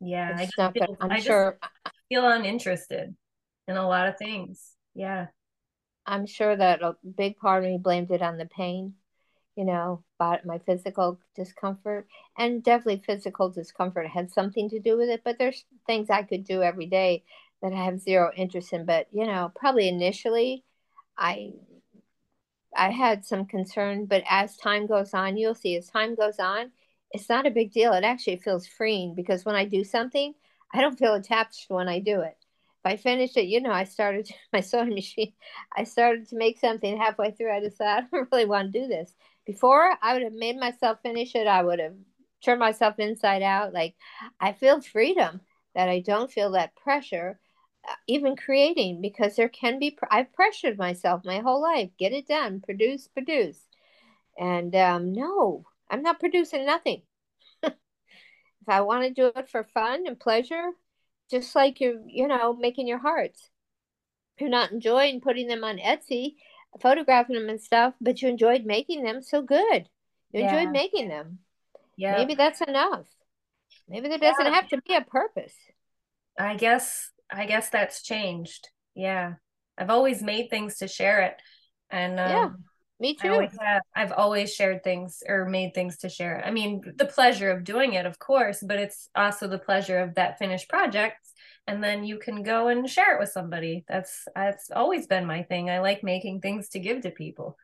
yeah 0.00 0.40
it's 0.40 0.52
I, 0.58 0.70
feel, 0.72 0.96
i'm 1.00 1.12
I 1.12 1.20
sure 1.20 1.58
feel 2.08 2.26
uninterested 2.26 3.14
in 3.68 3.76
a 3.76 3.88
lot 3.88 4.08
of 4.08 4.16
things 4.18 4.72
yeah 4.94 5.26
i'm 6.06 6.26
sure 6.26 6.54
that 6.54 6.82
a 6.82 6.96
big 7.16 7.36
part 7.36 7.64
of 7.64 7.70
me 7.70 7.78
blamed 7.78 8.10
it 8.10 8.22
on 8.22 8.38
the 8.38 8.46
pain 8.46 8.94
you 9.56 9.64
know, 9.64 10.02
about 10.18 10.44
my 10.44 10.58
physical 10.58 11.18
discomfort. 11.34 12.06
And 12.36 12.62
definitely 12.62 13.02
physical 13.04 13.50
discomfort 13.50 14.08
had 14.08 14.32
something 14.32 14.68
to 14.70 14.80
do 14.80 14.96
with 14.96 15.08
it, 15.08 15.22
but 15.24 15.38
there's 15.38 15.64
things 15.86 16.10
I 16.10 16.22
could 16.22 16.44
do 16.44 16.62
every 16.62 16.86
day 16.86 17.22
that 17.62 17.72
I 17.72 17.84
have 17.84 18.00
zero 18.00 18.30
interest 18.36 18.72
in. 18.72 18.84
But, 18.84 19.06
you 19.12 19.26
know, 19.26 19.52
probably 19.54 19.88
initially 19.88 20.64
I 21.16 21.52
I 22.76 22.90
had 22.90 23.24
some 23.24 23.46
concern, 23.46 24.06
but 24.06 24.22
as 24.28 24.56
time 24.56 24.86
goes 24.86 25.14
on, 25.14 25.36
you'll 25.36 25.54
see 25.54 25.76
as 25.76 25.88
time 25.88 26.14
goes 26.14 26.38
on, 26.38 26.72
it's 27.10 27.28
not 27.28 27.46
a 27.46 27.50
big 27.50 27.72
deal. 27.72 27.92
It 27.92 28.04
actually 28.04 28.36
feels 28.36 28.66
freeing 28.66 29.14
because 29.14 29.44
when 29.44 29.54
I 29.54 29.64
do 29.64 29.84
something, 29.84 30.34
I 30.72 30.80
don't 30.80 30.98
feel 30.98 31.14
attached 31.14 31.66
when 31.70 31.88
I 31.88 32.00
do 32.00 32.20
it. 32.20 32.36
If 32.84 32.92
I 32.92 32.96
finish 32.96 33.36
it, 33.36 33.46
you 33.46 33.60
know, 33.60 33.70
I 33.70 33.84
started 33.84 34.28
my 34.52 34.60
sewing 34.60 34.94
machine. 34.94 35.32
I 35.74 35.84
started 35.84 36.28
to 36.28 36.36
make 36.36 36.58
something 36.58 36.98
halfway 36.98 37.30
through. 37.30 37.52
I 37.52 37.60
decided 37.60 38.08
I 38.12 38.16
don't 38.16 38.28
really 38.32 38.46
want 38.46 38.72
to 38.72 38.80
do 38.80 38.88
this. 38.88 39.14
Before 39.46 39.96
I 40.02 40.14
would 40.14 40.22
have 40.22 40.32
made 40.32 40.56
myself 40.56 40.98
finish 41.02 41.34
it, 41.34 41.46
I 41.46 41.62
would 41.62 41.78
have 41.78 41.94
turned 42.44 42.60
myself 42.60 42.98
inside 42.98 43.42
out. 43.42 43.72
Like 43.72 43.94
I 44.40 44.52
feel 44.52 44.80
freedom 44.80 45.40
that 45.74 45.88
I 45.88 46.00
don't 46.00 46.30
feel 46.30 46.52
that 46.52 46.74
pressure, 46.76 47.38
even 48.06 48.36
creating, 48.36 49.00
because 49.00 49.36
there 49.36 49.48
can 49.48 49.78
be, 49.78 49.96
I've 50.10 50.32
pressured 50.32 50.78
myself 50.78 51.22
my 51.24 51.38
whole 51.38 51.60
life 51.60 51.90
get 51.98 52.12
it 52.12 52.26
done, 52.26 52.60
produce, 52.60 53.08
produce. 53.08 53.58
And 54.38 54.74
um, 54.74 55.12
no, 55.12 55.64
I'm 55.90 56.02
not 56.02 56.20
producing 56.20 56.66
nothing. 56.66 57.02
if 57.62 57.72
I 58.68 58.80
want 58.80 59.04
to 59.04 59.10
do 59.10 59.30
it 59.34 59.48
for 59.48 59.64
fun 59.64 60.06
and 60.06 60.18
pleasure, 60.18 60.70
just 61.30 61.54
like 61.54 61.80
you're, 61.80 62.00
you 62.06 62.28
know, 62.28 62.54
making 62.54 62.86
your 62.86 62.98
hearts. 62.98 63.50
You're 64.38 64.50
not 64.50 64.72
enjoying 64.72 65.20
putting 65.20 65.46
them 65.46 65.62
on 65.62 65.78
Etsy, 65.78 66.34
photographing 66.80 67.36
them 67.36 67.48
and 67.48 67.60
stuff, 67.60 67.94
but 68.00 68.20
you 68.20 68.28
enjoyed 68.28 68.64
making 68.64 69.04
them 69.04 69.22
so 69.22 69.42
good. 69.42 69.88
You 70.32 70.40
yeah. 70.40 70.56
enjoyed 70.56 70.72
making 70.72 71.08
them. 71.08 71.38
Yeah. 71.96 72.16
Maybe 72.16 72.34
that's 72.34 72.60
enough. 72.60 73.06
Maybe 73.88 74.08
there 74.08 74.18
doesn't 74.18 74.46
yeah. 74.46 74.54
have 74.54 74.68
to 74.70 74.80
be 74.82 74.94
a 74.94 75.02
purpose. 75.02 75.54
I 76.38 76.56
guess 76.56 77.12
I 77.34 77.46
guess 77.46 77.68
that's 77.70 78.02
changed. 78.02 78.68
Yeah. 78.94 79.34
I've 79.76 79.90
always 79.90 80.22
made 80.22 80.50
things 80.50 80.78
to 80.78 80.88
share 80.88 81.22
it. 81.22 81.34
And 81.90 82.18
um, 82.20 82.30
yeah, 82.30 82.50
me 83.00 83.16
too. 83.16 83.34
I 83.34 83.50
have, 83.60 83.82
I've 83.94 84.12
always 84.12 84.54
shared 84.54 84.84
things 84.84 85.22
or 85.26 85.46
made 85.46 85.74
things 85.74 85.98
to 85.98 86.08
share. 86.08 86.42
I 86.44 86.50
mean, 86.50 86.80
the 86.96 87.06
pleasure 87.06 87.50
of 87.50 87.64
doing 87.64 87.94
it, 87.94 88.06
of 88.06 88.18
course, 88.18 88.62
but 88.64 88.78
it's 88.78 89.08
also 89.14 89.48
the 89.48 89.58
pleasure 89.58 89.98
of 89.98 90.14
that 90.14 90.38
finished 90.38 90.68
project. 90.68 91.16
And 91.66 91.82
then 91.82 92.04
you 92.04 92.18
can 92.18 92.42
go 92.42 92.68
and 92.68 92.88
share 92.88 93.16
it 93.16 93.20
with 93.20 93.30
somebody. 93.30 93.84
That's 93.88 94.28
that's 94.34 94.70
always 94.70 95.06
been 95.06 95.26
my 95.26 95.42
thing. 95.42 95.70
I 95.70 95.80
like 95.80 96.04
making 96.04 96.40
things 96.40 96.68
to 96.70 96.78
give 96.78 97.02
to 97.02 97.10
people. 97.10 97.56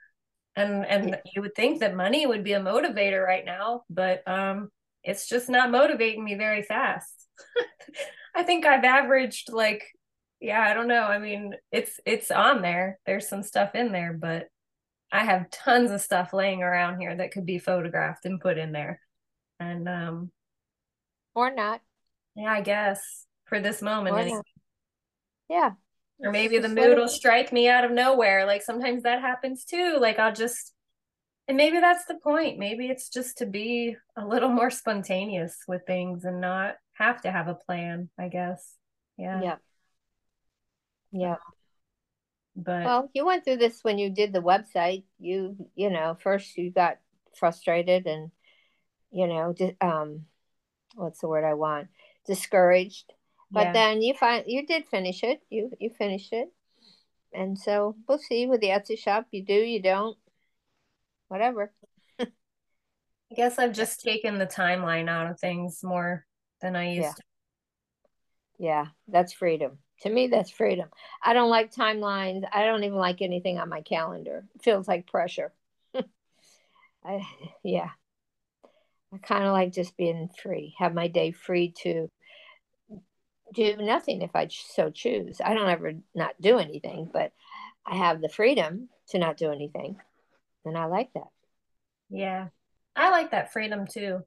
And 0.57 0.87
and 0.87 1.11
yeah. 1.11 1.17
you 1.35 1.43
would 1.43 1.55
think 1.55 1.81
that 1.81 1.95
money 1.95 2.27
would 2.27 2.43
be 2.43 2.55
a 2.55 2.61
motivator 2.61 3.25
right 3.25 3.45
now, 3.45 3.83
but 3.91 4.27
um 4.27 4.71
it's 5.03 5.29
just 5.29 5.49
not 5.49 5.71
motivating 5.71 6.25
me 6.25 6.35
very 6.35 6.63
fast. 6.63 7.29
I 8.35 8.43
think 8.43 8.67
I've 8.67 8.85
averaged 8.85 9.53
like 9.53 9.85
yeah, 10.41 10.63
I 10.63 10.73
don't 10.73 10.89
know. 10.89 11.03
I 11.03 11.19
mean, 11.19 11.55
it's 11.71 12.01
it's 12.07 12.31
on 12.31 12.63
there. 12.63 12.99
There's 13.05 13.29
some 13.29 13.43
stuff 13.43 13.75
in 13.75 13.93
there, 13.93 14.15
but 14.15 14.49
I 15.13 15.25
have 15.25 15.51
tons 15.51 15.91
of 15.91 16.01
stuff 16.01 16.33
laying 16.33 16.63
around 16.63 16.99
here 16.99 17.15
that 17.15 17.33
could 17.33 17.45
be 17.45 17.59
photographed 17.59 18.25
and 18.25 18.41
put 18.41 18.57
in 18.57 18.73
there. 18.73 19.01
And 19.59 19.89
um 19.89 20.31
or 21.35 21.55
not. 21.55 21.83
Yeah, 22.35 22.53
I 22.53 22.63
guess 22.63 23.27
for 23.45 23.61
this 23.61 23.83
moment. 23.83 24.17
Anyway. 24.17 24.41
Yeah. 25.49 25.73
Or 26.23 26.31
maybe 26.31 26.59
the 26.59 26.69
mood 26.69 26.99
will 26.99 27.09
strike 27.09 27.53
me 27.53 27.69
out 27.69 27.85
of 27.85 27.91
nowhere. 27.91 28.47
Like 28.47 28.63
sometimes 28.63 29.03
that 29.03 29.21
happens 29.21 29.65
too. 29.65 29.99
Like 30.01 30.19
I'll 30.19 30.35
just 30.35 30.73
and 31.51 31.57
maybe 31.57 31.81
that's 31.81 32.05
the 32.05 32.15
point. 32.15 32.61
Maybe 32.61 32.87
it's 32.87 33.09
just 33.09 33.39
to 33.39 33.47
be 33.47 33.97
a 34.17 34.25
little 34.25 34.51
more 34.51 34.71
spontaneous 34.71 35.57
with 35.67 35.85
things 35.85 36.25
and 36.25 36.41
not 36.41 36.77
have 36.93 37.21
to 37.23 37.33
have 37.33 37.49
a 37.49 37.57
plan, 37.57 38.09
I 38.17 38.29
guess. 38.29 38.77
Yeah. 39.19 39.43
Yeah. 39.43 39.57
Yeah. 41.11 41.37
But 42.55 42.85
well, 42.85 43.11
you 43.15 43.27
went 43.27 43.43
through 43.43 43.57
this 43.57 43.83
when 43.83 43.99
you 43.99 44.11
did 44.11 44.33
the 44.33 44.41
website. 44.41 45.03
You, 45.19 45.57
you 45.75 45.91
know, 45.91 46.17
first 46.23 46.57
you 46.57 46.71
got 46.71 46.99
frustrated 47.35 48.07
and, 48.07 48.31
you 49.11 49.27
know, 49.27 49.53
um, 49.81 50.27
what's 50.95 51.21
the 51.21 51.27
word 51.27 51.45
I 51.45 51.55
want? 51.55 51.89
Discouraged. 52.29 53.13
But 53.51 53.67
yeah. 53.67 53.73
then 53.73 54.03
you 54.03 54.15
find 54.15 54.45
you 54.47 54.65
did 54.65 54.87
finish 54.87 55.25
it. 55.25 55.41
You 55.51 55.73
you 55.81 55.91
finished 55.99 56.33
it. 56.33 56.53
And 57.33 57.59
so 57.59 57.97
we'll 58.07 58.19
see 58.19 58.47
with 58.47 58.61
the 58.61 58.69
Etsy 58.69 58.97
shop. 58.97 59.27
You 59.33 59.45
do, 59.45 59.55
you 59.55 59.83
don't. 59.83 60.17
Whatever. 61.31 61.73
I 62.19 62.27
guess 63.37 63.61
I've 63.61 63.73
just 63.73 64.01
taken 64.01 64.37
the 64.37 64.47
timeline 64.47 65.09
out 65.09 65.31
of 65.31 65.39
things 65.39 65.79
more 65.85 66.27
than 66.61 66.75
I 66.75 66.91
used 66.91 67.03
yeah. 67.03 67.13
to. 67.13 67.23
Yeah, 68.59 68.87
that's 69.07 69.33
freedom. 69.33 69.79
To 70.01 70.11
me, 70.11 70.27
that's 70.27 70.51
freedom. 70.51 70.89
I 71.23 71.33
don't 71.33 71.49
like 71.49 71.73
timelines. 71.73 72.43
I 72.53 72.65
don't 72.65 72.83
even 72.83 72.99
like 72.99 73.23
anything 73.23 73.61
on 73.61 73.69
my 73.69 73.81
calendar. 73.83 74.45
It 74.57 74.65
feels 74.65 74.89
like 74.89 75.07
pressure. 75.07 75.53
I, 77.05 77.25
yeah. 77.63 77.91
I 79.15 79.19
kind 79.19 79.45
of 79.45 79.53
like 79.53 79.73
just 79.73 79.97
being 79.97 80.31
free, 80.43 80.75
have 80.79 80.95
my 80.95 81.07
day 81.07 81.31
free 81.31 81.73
to 81.83 82.11
do 83.55 83.77
nothing 83.77 84.23
if 84.23 84.35
I 84.35 84.49
so 84.49 84.91
choose. 84.91 85.41
I 85.45 85.55
don't 85.55 85.71
ever 85.71 85.93
not 86.13 86.35
do 86.41 86.59
anything, 86.59 87.09
but 87.13 87.33
I 87.87 87.97
have 87.97 88.21
the 88.21 88.29
freedom 88.29 88.89
to 89.11 89.19
not 89.19 89.37
do 89.37 89.53
anything. 89.53 89.97
And 90.65 90.77
I 90.77 90.87
like 90.87 91.13
that. 91.15 91.29
Yeah. 92.11 92.49
I 92.97 93.11
like 93.11 93.31
that 93.31 93.53
freedom 93.53 93.87
too. 93.87 94.21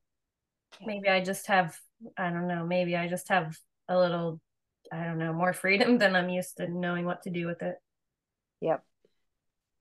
Maybe 0.84 1.10
I 1.10 1.22
just 1.22 1.48
have 1.48 1.78
I 2.18 2.30
don't 2.30 2.48
know, 2.48 2.66
maybe 2.66 2.96
I 2.96 3.08
just 3.08 3.30
have 3.30 3.58
a 3.88 3.98
little, 3.98 4.42
I 4.92 5.04
don't 5.04 5.20
know, 5.20 5.34
more 5.34 5.54
freedom 5.54 5.98
than 5.98 6.16
I'm 6.16 6.30
used 6.30 6.58
to 6.58 6.68
knowing 6.68 7.06
what 7.06 7.24
to 7.24 7.30
do 7.30 7.48
with 7.48 7.62
it. 7.62 7.76
Yep. 8.62 8.84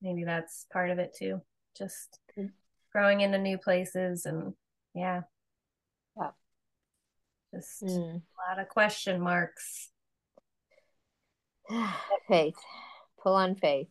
Maybe 0.00 0.24
that's 0.24 0.66
part 0.72 0.90
of 0.90 0.98
it 0.98 1.14
too. 1.16 1.40
Just 1.76 2.18
mm. 2.38 2.50
growing 2.92 3.20
into 3.20 3.38
new 3.38 3.58
places 3.58 4.26
and 4.26 4.54
yeah. 4.94 5.22
Yeah. 6.16 6.30
Just 7.54 7.82
mm. 7.82 8.16
a 8.16 8.50
lot 8.50 8.58
of 8.60 8.68
question 8.68 9.20
marks. 9.20 9.90
faith. 12.28 12.56
Pull 13.22 13.34
on 13.34 13.54
faith. 13.54 13.88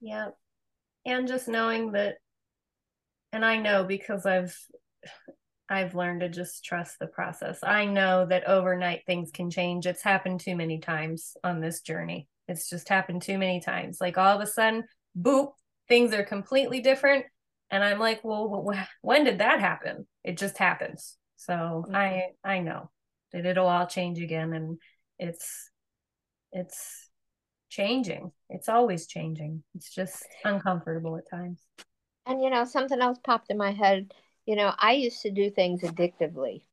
Yeah. 0.00 0.30
And 1.06 1.28
just 1.28 1.48
knowing 1.48 1.92
that 1.92 2.16
and 3.34 3.44
I 3.44 3.56
know 3.56 3.84
because 3.84 4.26
I've 4.26 4.56
I've 5.68 5.94
learned 5.94 6.20
to 6.20 6.28
just 6.28 6.64
trust 6.64 6.98
the 6.98 7.06
process. 7.06 7.58
I 7.62 7.86
know 7.86 8.26
that 8.26 8.46
overnight 8.46 9.02
things 9.06 9.30
can 9.32 9.50
change. 9.50 9.86
It's 9.86 10.02
happened 10.02 10.40
too 10.40 10.54
many 10.54 10.78
times 10.78 11.36
on 11.42 11.60
this 11.60 11.80
journey. 11.80 12.28
It's 12.48 12.68
just 12.68 12.88
happened 12.88 13.22
too 13.22 13.38
many 13.38 13.60
times. 13.60 13.98
Like 14.00 14.18
all 14.18 14.36
of 14.36 14.42
a 14.42 14.46
sudden, 14.46 14.84
boop, 15.18 15.52
things 15.88 16.12
are 16.12 16.22
completely 16.22 16.80
different. 16.80 17.24
And 17.70 17.82
I'm 17.82 17.98
like, 17.98 18.20
well, 18.22 18.72
when 19.02 19.24
did 19.24 19.38
that 19.38 19.58
happen? 19.58 20.06
It 20.22 20.36
just 20.36 20.58
happens. 20.58 21.16
So 21.36 21.54
mm-hmm. 21.54 21.96
I 21.96 22.28
I 22.44 22.60
know 22.60 22.90
that 23.32 23.46
it'll 23.46 23.66
all 23.66 23.86
change 23.86 24.20
again, 24.20 24.52
and 24.52 24.78
it's 25.18 25.70
it's 26.52 27.10
changing. 27.74 28.32
It's 28.50 28.68
always 28.68 29.06
changing. 29.06 29.62
It's 29.74 29.92
just 29.92 30.24
uncomfortable 30.44 31.16
at 31.16 31.28
times. 31.28 31.60
And 32.26 32.42
you 32.42 32.50
know, 32.50 32.64
something 32.64 33.00
else 33.00 33.18
popped 33.22 33.50
in 33.50 33.58
my 33.58 33.72
head 33.72 34.12
you 34.46 34.56
know, 34.56 34.72
I 34.78 34.92
used 34.92 35.22
to 35.22 35.30
do 35.30 35.50
things 35.50 35.80
addictively. 35.80 36.64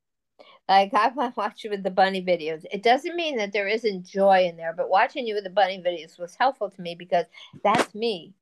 Like 0.68 0.94
I 0.94 1.10
watch 1.36 1.64
you 1.64 1.70
with 1.70 1.84
the 1.84 1.92
bunny 1.92 2.24
videos. 2.24 2.64
It 2.72 2.84
doesn't 2.84 3.16
mean 3.16 3.38
that 3.38 3.52
there 3.52 3.68
isn't 3.68 4.06
joy 4.06 4.46
in 4.46 4.58
there, 4.58 4.74
but 4.76 4.90
watching 4.90 5.26
you 5.26 5.36
with 5.36 5.44
the 5.44 5.50
bunny 5.50 5.82
videos 5.86 6.20
was 6.20 6.36
helpful 6.36 6.70
to 6.70 6.82
me 6.82 6.96
because 6.96 7.26
that's 7.64 7.94
me. 7.96 8.34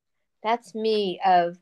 That's 0.44 0.76
me 0.76 1.20
of 1.26 1.58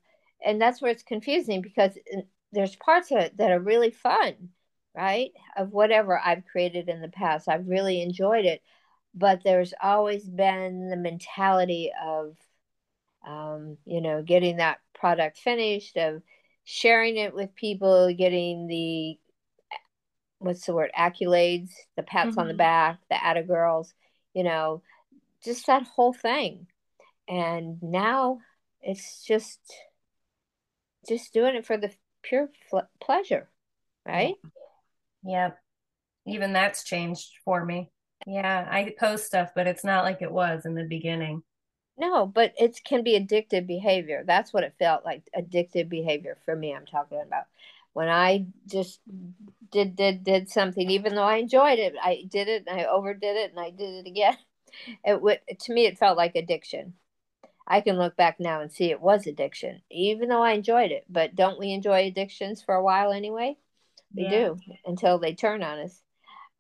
and 0.46 0.62
that's 0.62 0.82
where 0.82 0.92
it's 0.92 1.04
confusing 1.04 1.62
because 1.62 1.98
uh, 2.16 2.22
there's 2.52 2.76
parts 2.76 3.12
of 3.12 3.18
it 3.18 3.38
that 3.38 3.52
are 3.52 3.60
really 3.60 3.92
fun, 3.92 4.50
right? 4.96 5.32
Of 5.58 5.72
whatever 5.72 6.20
I've 6.24 6.46
created 6.46 6.90
in 6.90 7.02
the 7.02 7.10
past. 7.10 7.50
I've 7.50 7.68
really 7.68 8.02
enjoyed 8.02 8.46
it. 8.46 8.62
But 9.18 9.42
there's 9.44 9.74
always 9.82 10.24
been 10.24 10.90
the 10.90 10.96
mentality 10.96 11.92
of 12.06 12.38
um, 13.28 13.78
you 13.86 14.02
know, 14.02 14.24
getting 14.24 14.58
that 14.58 14.80
product 14.96 15.38
finished, 15.38 15.98
of 15.98 16.22
sharing 16.64 17.18
it 17.18 17.34
with 17.34 17.54
people, 17.56 18.14
getting 18.14 18.68
the 18.68 19.18
what's 20.40 20.66
the 20.66 20.74
word 20.74 20.92
accolades, 20.98 21.72
the 21.96 22.04
pats 22.04 22.32
mm-hmm. 22.32 22.40
on 22.40 22.48
the 22.48 22.54
mm-hmm. 22.54 22.58
back, 22.58 23.00
the 23.10 23.24
atta 23.24 23.44
girls, 23.44 23.94
you 24.34 24.44
know, 24.44 24.82
just 25.44 25.68
that 25.68 25.84
whole 25.84 26.14
thing. 26.14 26.68
And 27.28 27.82
now 27.82 28.40
it's 28.82 29.24
just 29.26 29.60
just 31.08 31.34
doing 31.34 31.56
it 31.56 31.66
for 31.66 31.78
the 31.78 31.92
pure 32.22 32.50
fl- 32.70 32.80
pleasure, 33.02 33.50
right? 34.06 34.36
Yeah. 35.24 35.52
Even 36.26 36.54
that's 36.54 36.84
changed 36.84 37.30
for 37.44 37.64
me. 37.66 37.90
Yeah, 38.30 38.68
I 38.70 38.94
post 39.00 39.26
stuff, 39.26 39.52
but 39.56 39.68
it's 39.68 39.86
not 39.86 40.04
like 40.04 40.22
it 40.22 40.32
was 40.32 40.66
in 40.66 40.76
the 40.76 40.84
beginning. 40.84 41.44
No, 41.98 42.28
but 42.28 42.54
it 42.58 42.78
can 42.84 43.02
be 43.02 43.18
addictive 43.18 43.66
behavior. 43.66 44.24
That's 44.28 44.52
what 44.52 44.66
it 44.66 44.76
felt 44.78 45.06
like 45.06 45.24
addictive 45.36 45.88
behavior 45.88 46.38
for 46.44 46.54
me. 46.54 46.76
I'm 46.76 46.86
talking 46.86 47.22
about 47.26 47.46
when 47.94 48.10
I 48.10 48.48
just 48.68 49.00
did 49.72 49.96
did 49.96 50.26
did 50.26 50.50
something, 50.50 50.90
even 50.90 51.16
though 51.16 51.24
I 51.24 51.38
enjoyed 51.38 51.80
it, 51.80 51.96
I 52.02 52.26
did 52.28 52.50
it 52.50 52.66
and 52.68 52.82
I 52.82 52.84
overdid 52.84 53.38
it 53.38 53.52
and 53.52 53.60
I 53.62 53.70
did 53.70 54.06
it 54.06 54.08
again. 54.08 54.38
It 55.04 55.22
would 55.22 55.40
to 55.62 55.74
me 55.74 55.86
it 55.86 55.98
felt 55.98 56.18
like 56.18 56.36
addiction. 56.36 56.94
I 57.66 57.80
can 57.82 57.98
look 57.98 58.18
back 58.18 58.40
now 58.40 58.60
and 58.62 58.72
see 58.72 58.92
it 58.92 59.02
was 59.02 59.26
addiction, 59.26 59.82
even 59.90 60.28
though 60.28 60.44
I 60.44 60.52
enjoyed 60.52 60.92
it. 60.92 61.06
But 61.10 61.36
don't 61.36 61.58
we 61.58 61.72
enjoy 61.72 62.06
addictions 62.06 62.62
for 62.62 62.76
a 62.76 62.84
while 62.84 63.14
anyway? 63.14 63.58
We 64.14 64.24
yeah. 64.24 64.30
do 64.30 64.58
until 64.86 65.18
they 65.18 65.34
turn 65.34 65.64
on 65.64 65.80
us. 65.80 66.04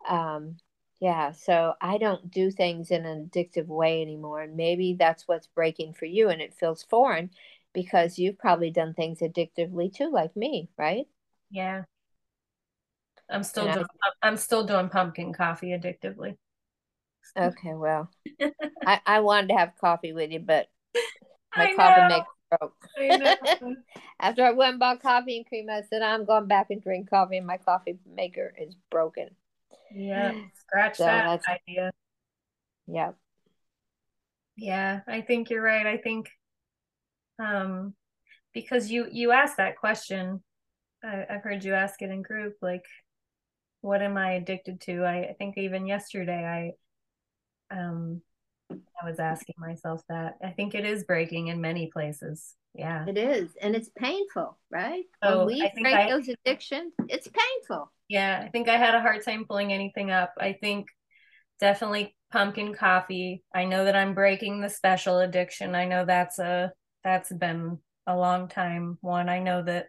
Um, 0.07 0.57
yeah, 0.99 1.31
so 1.31 1.73
I 1.79 1.97
don't 1.97 2.31
do 2.31 2.49
things 2.49 2.89
in 2.89 3.05
an 3.05 3.29
addictive 3.29 3.67
way 3.67 4.01
anymore. 4.01 4.41
And 4.41 4.55
maybe 4.55 4.95
that's 4.97 5.27
what's 5.27 5.47
breaking 5.47 5.93
for 5.93 6.05
you 6.05 6.29
and 6.29 6.41
it 6.41 6.55
feels 6.55 6.83
foreign 6.83 7.29
because 7.73 8.17
you've 8.17 8.39
probably 8.39 8.71
done 8.71 8.93
things 8.93 9.19
addictively 9.19 9.93
too, 9.93 10.11
like 10.11 10.35
me, 10.35 10.69
right? 10.77 11.05
Yeah. 11.51 11.83
I'm 13.29 13.43
still 13.43 13.71
doing 13.71 13.85
I, 14.23 14.27
am 14.27 14.37
still 14.37 14.65
doing 14.65 14.89
pumpkin 14.89 15.33
coffee 15.33 15.67
addictively. 15.67 16.37
Okay, 17.37 17.73
well. 17.73 18.09
I, 18.85 19.01
I 19.05 19.19
wanted 19.19 19.49
to 19.49 19.55
have 19.55 19.73
coffee 19.79 20.13
with 20.13 20.31
you, 20.31 20.39
but 20.39 20.67
my 21.55 21.65
I 21.65 21.75
coffee 21.75 22.07
maker 22.07 22.25
broke. 22.49 23.77
After 24.19 24.45
I 24.45 24.51
went 24.51 24.71
and 24.71 24.79
bought 24.79 25.01
coffee 25.01 25.37
and 25.37 25.45
cream, 25.45 25.69
I 25.69 25.81
said 25.89 26.01
I'm 26.01 26.25
going 26.25 26.47
back 26.47 26.67
and 26.69 26.81
drink 26.81 27.09
coffee 27.09 27.37
and 27.37 27.45
my 27.45 27.57
coffee 27.57 27.99
maker 28.15 28.53
is 28.57 28.75
broken. 28.89 29.29
Yeah, 29.95 30.31
scratch 30.55 30.97
so 30.97 31.05
that 31.05 31.41
idea. 31.47 31.91
Yeah. 32.87 33.11
Yeah, 34.55 35.01
I 35.07 35.21
think 35.21 35.49
you're 35.49 35.61
right. 35.61 35.85
I 35.85 35.97
think 35.97 36.29
um 37.39 37.93
because 38.53 38.89
you 38.89 39.07
you 39.11 39.31
asked 39.31 39.57
that 39.57 39.77
question. 39.77 40.43
I, 41.03 41.25
I've 41.29 41.43
heard 41.43 41.63
you 41.63 41.73
ask 41.73 42.01
it 42.01 42.09
in 42.09 42.21
group, 42.23 42.55
like 42.61 42.85
what 43.81 44.01
am 44.01 44.17
I 44.17 44.33
addicted 44.33 44.81
to? 44.81 45.03
I, 45.03 45.29
I 45.29 45.35
think 45.37 45.57
even 45.57 45.85
yesterday 45.85 46.73
I 47.71 47.75
um 47.75 48.21
I 48.71 49.09
was 49.09 49.19
asking 49.19 49.55
myself 49.59 50.01
that. 50.09 50.37
I 50.43 50.49
think 50.49 50.73
it 50.75 50.85
is 50.85 51.03
breaking 51.03 51.47
in 51.47 51.61
many 51.61 51.87
places. 51.91 52.55
Yeah. 52.77 53.05
It 53.07 53.17
is. 53.17 53.49
And 53.59 53.75
it's 53.75 53.89
painful, 53.97 54.57
right? 54.69 55.03
So 55.23 55.39
when 55.39 55.47
we 55.47 55.71
break 55.81 55.95
I, 55.95 56.09
those 56.09 56.29
addictions, 56.29 56.93
it's 57.09 57.27
painful. 57.27 57.91
Yeah. 58.07 58.41
I 58.45 58.49
think 58.49 58.69
I 58.69 58.77
had 58.77 58.93
a 58.93 59.01
hard 59.01 59.25
time 59.25 59.45
pulling 59.45 59.73
anything 59.73 60.11
up. 60.11 60.33
I 60.39 60.53
think 60.53 60.87
definitely 61.59 62.15
pumpkin 62.31 62.75
coffee. 62.75 63.43
I 63.53 63.65
know 63.65 63.85
that 63.85 63.95
I'm 63.95 64.13
breaking 64.13 64.61
the 64.61 64.69
special 64.69 65.19
addiction. 65.19 65.73
I 65.73 65.85
know 65.85 66.05
that's 66.05 66.37
a 66.37 66.71
that's 67.03 67.31
been 67.31 67.79
a 68.05 68.15
long 68.15 68.47
time 68.47 68.99
one. 69.01 69.27
I 69.27 69.39
know 69.39 69.63
that 69.63 69.87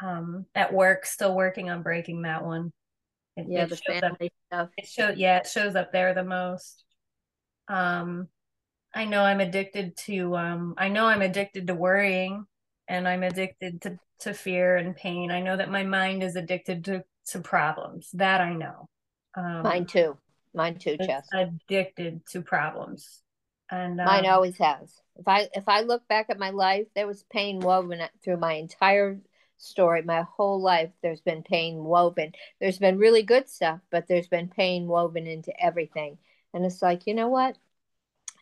um 0.00 0.46
at 0.54 0.72
work 0.72 1.04
still 1.04 1.34
working 1.34 1.68
on 1.68 1.82
breaking 1.82 2.22
that 2.22 2.44
one. 2.44 2.72
It, 3.36 3.46
yeah, 3.48 3.64
it 3.64 3.68
the 3.68 3.76
family 3.76 4.32
up, 4.50 4.68
stuff. 4.68 4.68
It 4.78 4.86
shows 4.88 5.16
yeah, 5.18 5.38
it 5.38 5.46
shows 5.46 5.76
up 5.76 5.92
there 5.92 6.14
the 6.14 6.24
most. 6.24 6.84
Um 7.68 8.28
I 8.94 9.04
know 9.04 9.22
I'm 9.22 9.40
addicted 9.40 9.96
to 10.06 10.36
um 10.36 10.74
I 10.78 10.88
know 10.88 11.06
I'm 11.06 11.22
addicted 11.22 11.66
to 11.66 11.74
worrying 11.74 12.46
and 12.88 13.06
I'm 13.06 13.22
addicted 13.22 13.82
to 13.82 13.98
to 14.20 14.34
fear 14.34 14.76
and 14.76 14.96
pain. 14.96 15.30
I 15.30 15.40
know 15.40 15.56
that 15.56 15.70
my 15.70 15.84
mind 15.84 16.22
is 16.22 16.36
addicted 16.36 16.84
to 16.86 17.04
to 17.30 17.40
problems. 17.40 18.10
That 18.14 18.40
I 18.40 18.54
know. 18.54 18.88
Um, 19.36 19.62
Mine 19.62 19.86
too. 19.86 20.16
Mine 20.54 20.78
too, 20.78 20.96
Jess. 20.96 21.28
Addicted 21.32 22.26
to 22.30 22.42
problems. 22.42 23.22
And 23.70 24.00
um, 24.00 24.06
mine 24.06 24.26
always 24.26 24.56
has. 24.58 25.00
If 25.16 25.28
I 25.28 25.48
if 25.54 25.68
I 25.68 25.82
look 25.82 26.08
back 26.08 26.26
at 26.30 26.38
my 26.38 26.50
life, 26.50 26.86
there 26.94 27.06
was 27.06 27.24
pain 27.30 27.60
woven 27.60 28.00
through 28.24 28.38
my 28.38 28.54
entire 28.54 29.20
story, 29.58 30.02
my 30.02 30.22
whole 30.22 30.60
life. 30.60 30.90
There's 31.02 31.20
been 31.20 31.42
pain 31.42 31.84
woven. 31.84 32.32
There's 32.60 32.78
been 32.78 32.98
really 32.98 33.22
good 33.22 33.48
stuff, 33.48 33.80
but 33.90 34.08
there's 34.08 34.28
been 34.28 34.48
pain 34.48 34.86
woven 34.86 35.26
into 35.26 35.52
everything. 35.62 36.18
And 36.54 36.64
it's 36.64 36.80
like, 36.80 37.06
you 37.06 37.14
know 37.14 37.28
what? 37.28 37.58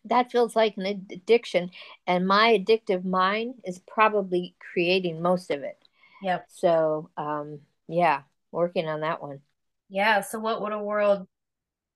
That 0.08 0.30
feels 0.30 0.56
like 0.56 0.76
an 0.76 0.86
addiction 0.86 1.70
and 2.06 2.26
my 2.26 2.58
addictive 2.58 3.04
mind 3.04 3.54
is 3.64 3.80
probably 3.86 4.54
creating 4.72 5.20
most 5.22 5.50
of 5.50 5.62
it. 5.62 5.78
Yep. 6.22 6.46
So 6.48 7.10
um 7.16 7.60
yeah 7.88 8.22
working 8.52 8.88
on 8.88 9.00
that 9.00 9.22
one. 9.22 9.40
Yeah 9.88 10.20
so 10.20 10.38
what 10.38 10.60
would 10.62 10.72
a 10.72 10.82
world 10.82 11.26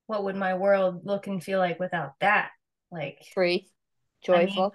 what 0.07 0.25
would 0.25 0.37
my 0.37 0.55
world 0.55 1.03
look 1.05 1.27
and 1.27 1.43
feel 1.43 1.59
like 1.59 1.79
without 1.79 2.15
that? 2.21 2.51
Like 2.91 3.25
free 3.35 3.69
joyful 4.23 4.63
I 4.65 4.67
mean, 4.67 4.71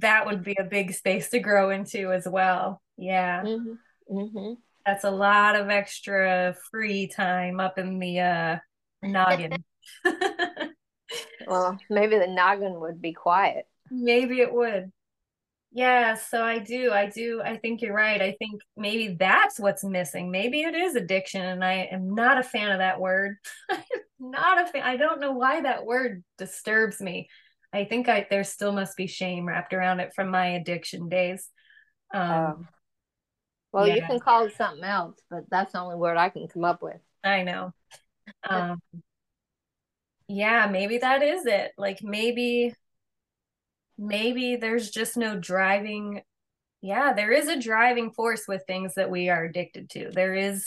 that 0.00 0.26
would 0.26 0.42
be 0.42 0.56
a 0.58 0.64
big 0.64 0.92
space 0.94 1.28
to 1.30 1.38
grow 1.38 1.70
into 1.70 2.12
as 2.12 2.26
well. 2.26 2.82
Yeah. 2.96 3.42
Mm-hmm. 3.42 3.72
Mm-hmm. 4.10 4.54
that's 4.84 5.04
a 5.04 5.10
lot 5.10 5.56
of 5.56 5.70
extra 5.70 6.56
free 6.70 7.06
time 7.06 7.60
up 7.60 7.78
in 7.78 7.98
the 7.98 8.20
uh 8.20 8.56
noggin 9.02 9.64
well, 11.46 11.78
maybe 11.90 12.18
the 12.18 12.26
noggin 12.26 12.80
would 12.80 13.00
be 13.00 13.12
quiet. 13.12 13.66
Maybe 13.90 14.40
it 14.40 14.52
would. 14.52 14.92
Yeah, 15.74 16.14
so 16.14 16.42
I 16.44 16.58
do. 16.58 16.92
I 16.92 17.08
do. 17.08 17.40
I 17.42 17.56
think 17.56 17.80
you're 17.80 17.94
right. 17.94 18.20
I 18.20 18.36
think 18.38 18.60
maybe 18.76 19.16
that's 19.18 19.58
what's 19.58 19.82
missing. 19.82 20.30
Maybe 20.30 20.62
it 20.62 20.74
is 20.74 20.96
addiction, 20.96 21.42
and 21.42 21.64
I 21.64 21.88
am 21.90 22.14
not 22.14 22.38
a 22.38 22.42
fan 22.42 22.72
of 22.72 22.78
that 22.78 23.00
word. 23.00 23.38
not 24.20 24.60
a 24.60 24.66
fan. 24.70 24.82
I 24.82 24.96
don't 24.96 25.20
know 25.20 25.32
why 25.32 25.62
that 25.62 25.86
word 25.86 26.24
disturbs 26.36 27.00
me. 27.00 27.28
I 27.72 27.84
think 27.84 28.08
I 28.08 28.26
there 28.28 28.44
still 28.44 28.72
must 28.72 28.98
be 28.98 29.06
shame 29.06 29.46
wrapped 29.46 29.72
around 29.72 30.00
it 30.00 30.12
from 30.14 30.28
my 30.30 30.48
addiction 30.48 31.08
days. 31.08 31.48
Um, 32.12 32.30
um 32.30 32.68
well, 33.72 33.88
yeah. 33.88 33.94
you 33.94 34.02
can 34.02 34.20
call 34.20 34.44
it 34.44 34.54
something 34.54 34.84
else, 34.84 35.18
but 35.30 35.44
that's 35.50 35.72
the 35.72 35.80
only 35.80 35.96
word 35.96 36.18
I 36.18 36.28
can 36.28 36.46
come 36.48 36.64
up 36.64 36.82
with. 36.82 37.00
I 37.24 37.42
know. 37.42 37.72
Um, 38.48 38.82
yeah, 40.28 40.68
maybe 40.70 40.98
that 40.98 41.22
is 41.22 41.46
it. 41.46 41.72
Like 41.76 42.02
maybe 42.02 42.74
maybe 43.98 44.56
there's 44.56 44.90
just 44.90 45.16
no 45.16 45.38
driving 45.38 46.22
yeah, 46.82 47.12
there 47.12 47.30
is 47.30 47.46
a 47.46 47.60
driving 47.60 48.10
force 48.10 48.42
with 48.48 48.64
things 48.66 48.94
that 48.94 49.08
we 49.08 49.28
are 49.28 49.44
addicted 49.44 49.88
to. 49.90 50.10
There 50.12 50.34
is 50.34 50.66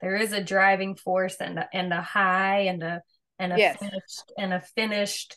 there 0.00 0.14
is 0.14 0.32
a 0.32 0.42
driving 0.42 0.94
force 0.94 1.36
and 1.40 1.58
a, 1.58 1.68
and 1.72 1.92
a 1.92 2.00
high 2.00 2.60
and 2.60 2.82
a 2.82 3.02
and 3.40 3.52
a 3.52 3.58
yes. 3.58 3.78
finished 3.78 4.32
and 4.38 4.54
a 4.54 4.60
finished 4.60 5.36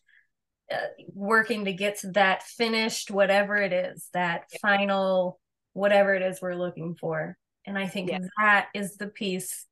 uh, 0.72 0.78
working 1.14 1.66
to 1.66 1.74
get 1.74 2.00
to 2.00 2.12
that 2.12 2.44
finished 2.44 3.10
whatever 3.10 3.56
it 3.58 3.74
is, 3.74 4.08
that 4.14 4.44
yeah. 4.54 4.60
final 4.62 5.40
whatever 5.74 6.14
it 6.14 6.22
is 6.22 6.40
we're 6.40 6.56
looking 6.56 6.96
for. 6.96 7.36
And 7.66 7.78
I 7.78 7.88
think 7.88 8.12
yeah. 8.12 8.20
that 8.38 8.68
is 8.76 8.98
the 8.98 9.08
piece 9.08 9.66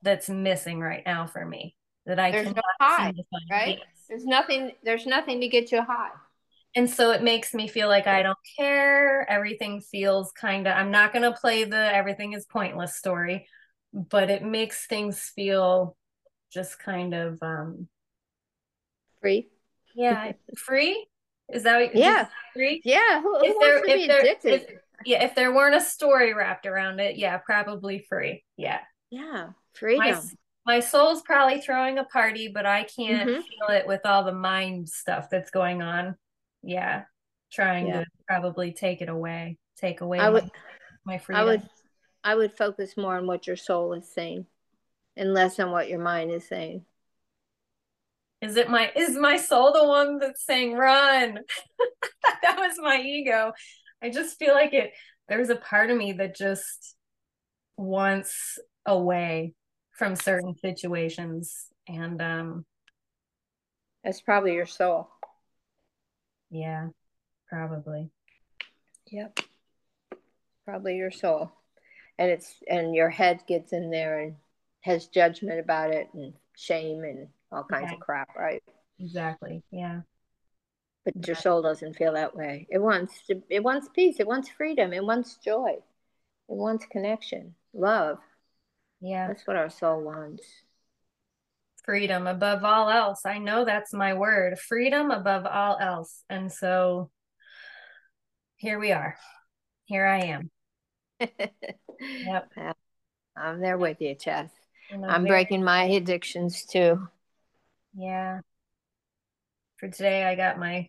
that's 0.00 0.30
missing 0.30 0.80
right 0.80 1.02
now 1.04 1.26
for 1.26 1.44
me 1.44 1.76
that 2.06 2.18
I 2.18 2.30
there's 2.30 2.54
no 2.54 2.62
high, 2.80 3.12
right? 3.50 3.78
There's 4.08 4.24
nothing. 4.24 4.72
There's 4.82 5.06
nothing 5.06 5.40
to 5.40 5.48
get 5.48 5.72
you 5.72 5.82
high. 5.82 6.10
And 6.74 6.88
so 6.88 7.10
it 7.10 7.22
makes 7.22 7.52
me 7.52 7.68
feel 7.68 7.88
like 7.88 8.06
I 8.06 8.22
don't 8.22 8.38
care. 8.58 9.28
Everything 9.30 9.80
feels 9.80 10.32
kind 10.32 10.66
of. 10.66 10.74
I'm 10.76 10.90
not 10.90 11.12
going 11.12 11.22
to 11.22 11.38
play 11.38 11.64
the 11.64 11.94
everything 11.94 12.32
is 12.32 12.46
pointless 12.46 12.96
story, 12.96 13.46
but 13.92 14.30
it 14.30 14.42
makes 14.42 14.86
things 14.86 15.32
feel 15.34 15.96
just 16.52 16.78
kind 16.78 17.14
of 17.14 17.38
um 17.42 17.88
free. 19.20 19.48
Yeah, 19.94 20.32
free. 20.56 21.06
Is 21.52 21.64
that 21.64 21.80
what, 21.80 21.94
yeah 21.94 22.28
free? 22.52 22.80
Yeah. 22.84 23.20
Who, 23.20 23.38
who 23.38 23.44
if 23.44 23.58
there, 23.58 23.84
if 23.84 24.42
there, 24.42 24.54
if, 24.54 24.66
yeah, 25.04 25.24
if 25.24 25.34
there 25.34 25.52
weren't 25.52 25.74
a 25.74 25.80
story 25.80 26.34
wrapped 26.34 26.66
around 26.66 27.00
it, 27.00 27.16
yeah, 27.16 27.38
probably 27.38 28.04
free. 28.08 28.44
Yeah. 28.56 28.80
Yeah, 29.10 29.50
freedom. 29.74 29.98
My, 29.98 30.20
my 30.64 30.80
soul's 30.80 31.22
probably 31.22 31.60
throwing 31.60 31.98
a 31.98 32.04
party, 32.04 32.48
but 32.52 32.66
I 32.66 32.84
can't 32.84 33.28
mm-hmm. 33.28 33.40
feel 33.40 33.76
it 33.76 33.86
with 33.86 34.02
all 34.04 34.24
the 34.24 34.32
mind 34.32 34.88
stuff 34.88 35.28
that's 35.30 35.50
going 35.50 35.82
on. 35.82 36.16
Yeah. 36.62 37.04
Trying 37.52 37.88
yeah. 37.88 38.00
to 38.00 38.06
probably 38.28 38.72
take 38.72 39.02
it 39.02 39.08
away, 39.08 39.58
take 39.76 40.00
away 40.00 40.18
I 40.18 40.30
would, 40.30 40.44
my, 40.44 40.50
my 41.14 41.18
freedom. 41.18 41.42
I 41.42 41.44
would 41.44 41.62
I 42.24 42.34
would 42.34 42.56
focus 42.56 42.96
more 42.96 43.16
on 43.16 43.26
what 43.26 43.46
your 43.46 43.56
soul 43.56 43.92
is 43.94 44.08
saying 44.12 44.46
and 45.16 45.34
less 45.34 45.58
on 45.58 45.70
what 45.70 45.88
your 45.88 45.98
mind 45.98 46.30
is 46.30 46.46
saying. 46.46 46.84
Is 48.40 48.56
it 48.56 48.70
my 48.70 48.90
is 48.96 49.16
my 49.16 49.36
soul 49.36 49.72
the 49.72 49.86
one 49.86 50.18
that's 50.18 50.44
saying 50.44 50.74
run? 50.74 51.40
that 52.42 52.56
was 52.56 52.76
my 52.78 53.00
ego. 53.00 53.52
I 54.02 54.10
just 54.10 54.38
feel 54.38 54.54
like 54.54 54.72
it 54.72 54.92
there's 55.28 55.50
a 55.50 55.56
part 55.56 55.90
of 55.90 55.96
me 55.96 56.12
that 56.14 56.36
just 56.36 56.96
wants 57.76 58.58
away 58.86 59.54
from 59.92 60.16
certain 60.16 60.56
situations 60.56 61.66
and 61.88 62.20
um 62.22 62.64
it's 64.04 64.20
probably 64.20 64.54
your 64.54 64.66
soul. 64.66 65.08
Yeah 66.50 66.88
probably. 67.52 68.10
Yep. 69.10 69.40
Probably 70.64 70.96
your 70.96 71.10
soul. 71.10 71.52
And 72.18 72.30
it's 72.30 72.54
and 72.66 72.94
your 72.94 73.10
head 73.10 73.42
gets 73.46 73.74
in 73.74 73.90
there 73.90 74.20
and 74.20 74.36
has 74.80 75.06
judgment 75.08 75.60
about 75.60 75.90
it 75.92 76.08
and 76.14 76.32
shame 76.56 77.04
and 77.04 77.28
all 77.50 77.64
kinds 77.64 77.88
yeah. 77.90 77.94
of 77.94 78.00
crap 78.00 78.34
right? 78.36 78.62
Exactly 78.98 79.62
yeah. 79.70 80.00
But 81.04 81.26
your 81.26 81.36
soul 81.36 81.62
doesn't 81.62 81.96
feel 81.96 82.14
that 82.14 82.34
way. 82.34 82.66
It 82.70 82.78
wants 82.78 83.26
to, 83.26 83.42
it 83.50 83.62
wants 83.62 83.88
peace. 83.92 84.20
It 84.20 84.26
wants 84.26 84.48
freedom. 84.48 84.92
It 84.92 85.04
wants 85.04 85.36
joy. 85.44 85.72
It 85.72 85.82
wants 86.48 86.86
connection 86.86 87.54
love 87.74 88.18
yeah. 89.02 89.26
That's 89.26 89.46
what 89.46 89.56
our 89.56 89.68
soul 89.68 90.00
wants. 90.02 90.44
Freedom 91.84 92.28
above 92.28 92.64
all 92.64 92.88
else. 92.88 93.26
I 93.26 93.38
know 93.38 93.64
that's 93.64 93.92
my 93.92 94.14
word. 94.14 94.58
Freedom 94.58 95.10
above 95.10 95.44
all 95.44 95.76
else. 95.80 96.22
And 96.30 96.50
so 96.52 97.10
here 98.56 98.78
we 98.78 98.92
are. 98.92 99.16
Here 99.86 100.06
I 100.06 100.20
am. 100.26 100.50
yep. 102.00 102.52
I'm 103.36 103.60
there 103.60 103.76
with 103.76 104.00
you, 104.00 104.14
Chess. 104.14 104.50
I'm 104.92 105.24
very... 105.24 105.26
breaking 105.26 105.64
my 105.64 105.84
addictions 105.84 106.64
too. 106.64 107.08
Yeah. 107.94 108.40
For 109.78 109.88
today, 109.88 110.24
I 110.24 110.36
got 110.36 110.60
my 110.60 110.88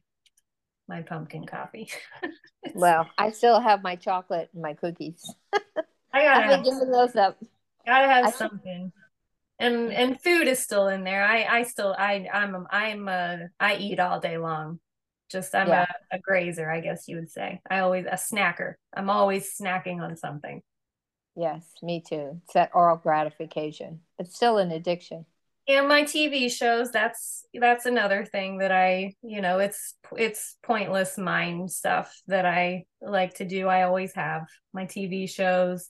my 0.88 1.02
pumpkin 1.02 1.46
coffee. 1.46 1.90
well, 2.76 3.10
I 3.18 3.32
still 3.32 3.60
have 3.60 3.82
my 3.82 3.96
chocolate 3.96 4.50
and 4.54 4.62
my 4.62 4.74
cookies. 4.74 5.34
I 6.14 6.24
gotta 6.24 6.46
I've 6.46 6.64
been 6.64 6.74
giving 6.74 6.92
those 6.92 7.16
up. 7.16 7.38
Gotta 7.86 8.08
have 8.08 8.26
I 8.26 8.32
something. 8.32 8.92
And 9.60 9.94
and 9.94 10.22
food 10.22 10.48
is 10.48 10.60
still 10.60 10.88
in 10.88 11.04
there. 11.04 11.24
I 11.24 11.44
I 11.44 11.64
still 11.64 11.96
I 11.98 12.28
I'm 12.34 12.68
I'm 12.70 13.08
a 13.08 13.50
I 13.60 13.76
eat 13.76 14.00
all 14.00 14.20
day 14.20 14.38
long. 14.38 14.80
Just 15.30 15.56
I'm 15.56 15.68
yeah. 15.68 15.86
a, 16.12 16.18
a 16.18 16.20
grazer, 16.20 16.70
I 16.70 16.80
guess 16.80 17.08
you 17.08 17.16
would 17.16 17.32
say. 17.32 17.62
I 17.70 17.80
always 17.80 18.06
a 18.06 18.16
snacker. 18.16 18.74
I'm 18.96 19.10
always 19.10 19.56
snacking 19.60 20.02
on 20.02 20.18
something. 20.18 20.62
Yes, 21.36 21.66
me 21.82 22.04
too. 22.08 22.42
It's 22.46 22.54
that 22.54 22.72
oral 22.74 22.98
gratification. 22.98 24.02
It's 24.20 24.36
still 24.36 24.58
an 24.58 24.72
addiction. 24.72 25.26
And 25.68 25.88
my 25.88 26.04
TV 26.04 26.52
shows, 26.52 26.92
that's 26.92 27.46
that's 27.54 27.86
another 27.86 28.26
thing 28.26 28.58
that 28.58 28.72
I, 28.72 29.14
you 29.22 29.42
know, 29.42 29.60
it's 29.60 29.96
it's 30.18 30.58
pointless 30.62 31.18
mind 31.18 31.72
stuff 31.72 32.14
that 32.28 32.46
I 32.46 32.84
like 33.02 33.36
to 33.36 33.46
do. 33.46 33.68
I 33.68 33.84
always 33.84 34.14
have 34.14 34.46
my 34.74 34.86
TV 34.86 35.30
shows, 35.30 35.88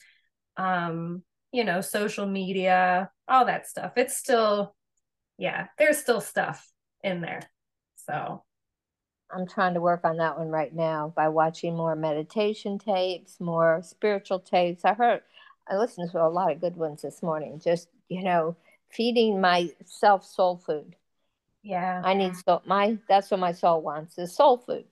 um, 0.58 1.24
you 1.54 1.64
know, 1.64 1.80
social 1.80 2.26
media, 2.26 3.10
all 3.28 3.46
that 3.46 3.68
stuff. 3.68 3.94
It's 3.96 4.18
still 4.18 4.76
yeah, 5.38 5.68
there's 5.78 5.98
still 5.98 6.22
stuff 6.22 6.68
in 7.04 7.22
there. 7.22 7.42
So 7.96 8.44
I'm 9.32 9.48
trying 9.48 9.76
to 9.76 9.82
work 9.82 10.02
on 10.04 10.18
that 10.18 10.38
one 10.38 10.50
right 10.50 10.74
now 10.74 11.14
by 11.16 11.30
watching 11.30 11.76
more 11.76 11.96
meditation 11.96 12.78
tapes, 12.78 13.40
more 13.40 13.82
spiritual 13.84 14.40
tapes. 14.40 14.84
I 14.84 14.94
heard 14.94 15.22
I 15.68 15.78
listened 15.78 16.12
to 16.12 16.22
a 16.22 16.28
lot 16.28 16.52
of 16.52 16.60
good 16.60 16.76
ones 16.76 17.02
this 17.04 17.24
morning. 17.24 17.62
Just, 17.64 17.88
you 18.10 18.24
know, 18.24 18.56
feeding 18.90 19.40
myself 19.40 20.26
soul 20.26 20.58
food. 20.58 20.96
Yeah. 21.62 22.02
I 22.04 22.14
need 22.14 22.36
soul 22.36 22.62
my 22.66 22.98
that's 23.08 23.32
what 23.32 23.40
my 23.40 23.54
soul 23.54 23.82
wants 23.82 24.18
is 24.18 24.36
soul 24.36 24.58
food. 24.58 24.86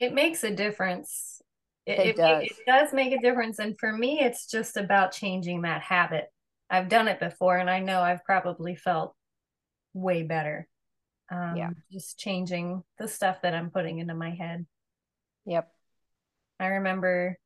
It 0.00 0.12
makes 0.12 0.44
a 0.44 0.50
difference. 0.50 1.42
It, 1.86 1.98
it, 1.98 2.16
does. 2.16 2.42
It, 2.42 2.50
it 2.50 2.66
does 2.66 2.92
make 2.92 3.12
a 3.12 3.20
difference. 3.20 3.58
And 3.58 3.78
for 3.78 3.92
me, 3.92 4.20
it's 4.20 4.46
just 4.46 4.76
about 4.76 5.12
changing 5.12 5.62
that 5.62 5.82
habit. 5.82 6.26
I've 6.68 6.88
done 6.88 7.06
it 7.06 7.20
before 7.20 7.56
and 7.56 7.70
I 7.70 7.78
know 7.78 8.00
I've 8.00 8.24
probably 8.24 8.74
felt 8.74 9.14
way 9.94 10.24
better. 10.24 10.66
Um, 11.30 11.56
yeah. 11.56 11.70
Just 11.92 12.18
changing 12.18 12.82
the 12.98 13.08
stuff 13.08 13.42
that 13.42 13.54
I'm 13.54 13.70
putting 13.70 13.98
into 13.98 14.14
my 14.14 14.30
head. 14.30 14.66
Yep. 15.44 15.70
I 16.58 16.66
remember 16.66 17.38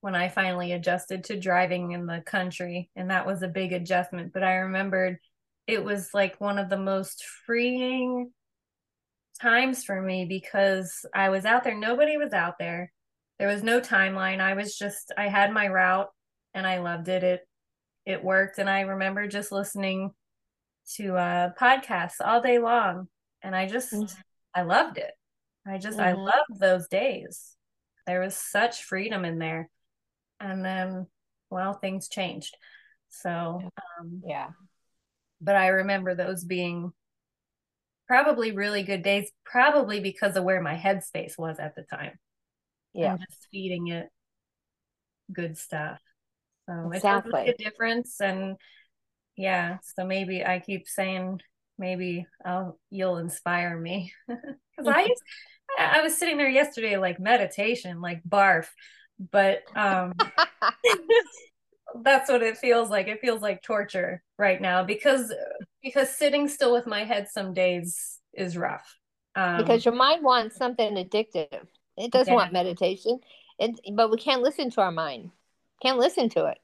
when 0.00 0.14
I 0.14 0.28
finally 0.28 0.72
adjusted 0.72 1.24
to 1.24 1.40
driving 1.40 1.92
in 1.92 2.06
the 2.06 2.22
country, 2.24 2.90
and 2.94 3.10
that 3.10 3.26
was 3.26 3.42
a 3.42 3.48
big 3.48 3.72
adjustment. 3.72 4.32
But 4.32 4.44
I 4.44 4.56
remembered 4.56 5.18
it 5.66 5.84
was 5.84 6.10
like 6.14 6.40
one 6.40 6.58
of 6.58 6.68
the 6.68 6.78
most 6.78 7.24
freeing 7.46 8.30
times 9.40 9.84
for 9.84 10.00
me 10.00 10.24
because 10.24 11.04
I 11.14 11.28
was 11.28 11.44
out 11.44 11.64
there, 11.64 11.76
nobody 11.76 12.16
was 12.16 12.32
out 12.32 12.58
there. 12.58 12.92
There 13.38 13.48
was 13.48 13.62
no 13.62 13.80
timeline. 13.80 14.40
I 14.40 14.54
was 14.54 14.76
just 14.76 15.12
I 15.16 15.28
had 15.28 15.52
my 15.52 15.68
route 15.68 16.08
and 16.54 16.66
I 16.66 16.78
loved 16.78 17.08
it. 17.08 17.22
It 17.22 17.48
it 18.04 18.24
worked 18.24 18.58
and 18.58 18.68
I 18.68 18.80
remember 18.82 19.26
just 19.26 19.52
listening 19.52 20.12
to 20.96 21.16
uh 21.16 21.50
podcasts 21.60 22.16
all 22.24 22.40
day 22.40 22.58
long 22.58 23.08
and 23.42 23.54
I 23.54 23.66
just 23.66 23.92
mm-hmm. 23.92 24.20
I 24.54 24.62
loved 24.62 24.98
it. 24.98 25.12
I 25.66 25.78
just 25.78 25.98
mm-hmm. 25.98 26.08
I 26.08 26.12
loved 26.12 26.58
those 26.58 26.88
days. 26.88 27.54
There 28.06 28.20
was 28.20 28.34
such 28.34 28.84
freedom 28.84 29.24
in 29.24 29.38
there 29.38 29.68
and 30.40 30.64
then 30.64 31.06
well 31.50 31.74
things 31.74 32.08
changed 32.08 32.56
so 33.08 33.60
um, 34.00 34.22
yeah 34.26 34.48
but 35.40 35.56
i 35.56 35.68
remember 35.68 36.14
those 36.14 36.44
being 36.44 36.92
probably 38.06 38.52
really 38.52 38.82
good 38.82 39.02
days 39.02 39.30
probably 39.44 40.00
because 40.00 40.36
of 40.36 40.44
where 40.44 40.62
my 40.62 40.74
headspace 40.74 41.38
was 41.38 41.58
at 41.58 41.74
the 41.74 41.82
time 41.82 42.18
yeah. 42.94 43.12
And 43.12 43.20
just 43.20 43.48
feeding 43.50 43.88
it 43.88 44.08
good 45.32 45.58
stuff. 45.58 46.00
So 46.68 46.90
exactly. 46.92 47.42
it 47.42 47.46
does 47.46 47.54
a 47.54 47.64
difference 47.70 48.20
and 48.20 48.56
yeah 49.36 49.78
so 49.82 50.04
maybe 50.04 50.44
i 50.44 50.58
keep 50.58 50.88
saying 50.88 51.40
maybe 51.78 52.26
i'll 52.44 52.78
you'll 52.90 53.18
inspire 53.18 53.78
me. 53.78 54.12
Because 54.76 54.94
i 54.94 55.00
used 55.00 55.22
I 55.78 56.02
was 56.02 56.16
sitting 56.16 56.36
there 56.36 56.48
yesterday 56.48 56.96
like 56.98 57.18
meditation 57.18 58.00
like 58.00 58.22
barf 58.28 58.66
but 59.18 59.62
um 59.74 60.12
that's 62.02 62.30
what 62.30 62.42
it 62.42 62.58
feels 62.58 62.90
like. 62.90 63.08
It 63.08 63.20
feels 63.20 63.40
like 63.40 63.62
torture 63.62 64.22
right 64.38 64.60
now 64.60 64.84
because 64.84 65.32
because 65.82 66.10
sitting 66.10 66.48
still 66.48 66.72
with 66.72 66.86
my 66.86 67.04
head 67.04 67.28
some 67.30 67.54
days 67.54 68.18
is 68.34 68.56
rough. 68.56 68.96
Um, 69.34 69.58
because 69.58 69.84
your 69.84 69.94
mind 69.94 70.24
wants 70.24 70.56
something 70.56 70.94
addictive 70.94 71.66
it 71.98 72.10
doesn't 72.10 72.32
yeah. 72.32 72.38
want 72.38 72.52
meditation 72.52 73.18
it, 73.58 73.78
but 73.94 74.10
we 74.10 74.16
can't 74.16 74.42
listen 74.42 74.70
to 74.70 74.80
our 74.80 74.92
mind 74.92 75.30
can't 75.82 75.98
listen 75.98 76.28
to 76.28 76.46
it 76.46 76.58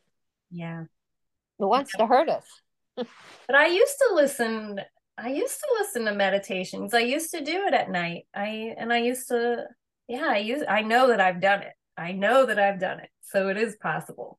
yeah 0.51 0.83
it 0.83 1.65
wants 1.65 1.93
yeah. 1.95 2.03
to 2.03 2.07
hurt 2.07 2.29
us 2.29 2.47
but 2.97 3.55
i 3.55 3.67
used 3.67 3.97
to 3.99 4.15
listen 4.15 4.81
i 5.19 5.29
used 5.29 5.59
to 5.59 5.67
listen 5.79 6.05
to 6.05 6.15
meditations 6.15 6.95
i 6.95 7.01
used 7.01 7.31
to 7.31 7.45
do 7.45 7.65
it 7.67 7.75
at 7.75 7.91
night 7.91 8.25
i 8.35 8.75
and 8.79 8.93
i 8.93 8.99
used 8.99 9.29
to 9.29 9.65
yeah 10.09 10.29
i 10.29 10.39
use 10.39 10.63
i 10.69 10.83
know 10.83 11.09
that 11.09 11.21
i've 11.21 11.41
done 11.41 11.63
it 11.63 11.73
I 11.97 12.13
know 12.13 12.47
that 12.47 12.59
I've 12.59 12.81
done 12.81 13.01
it. 13.01 13.11
So 13.23 13.49
it 13.49 13.57
is 13.57 13.77
possible. 13.77 14.39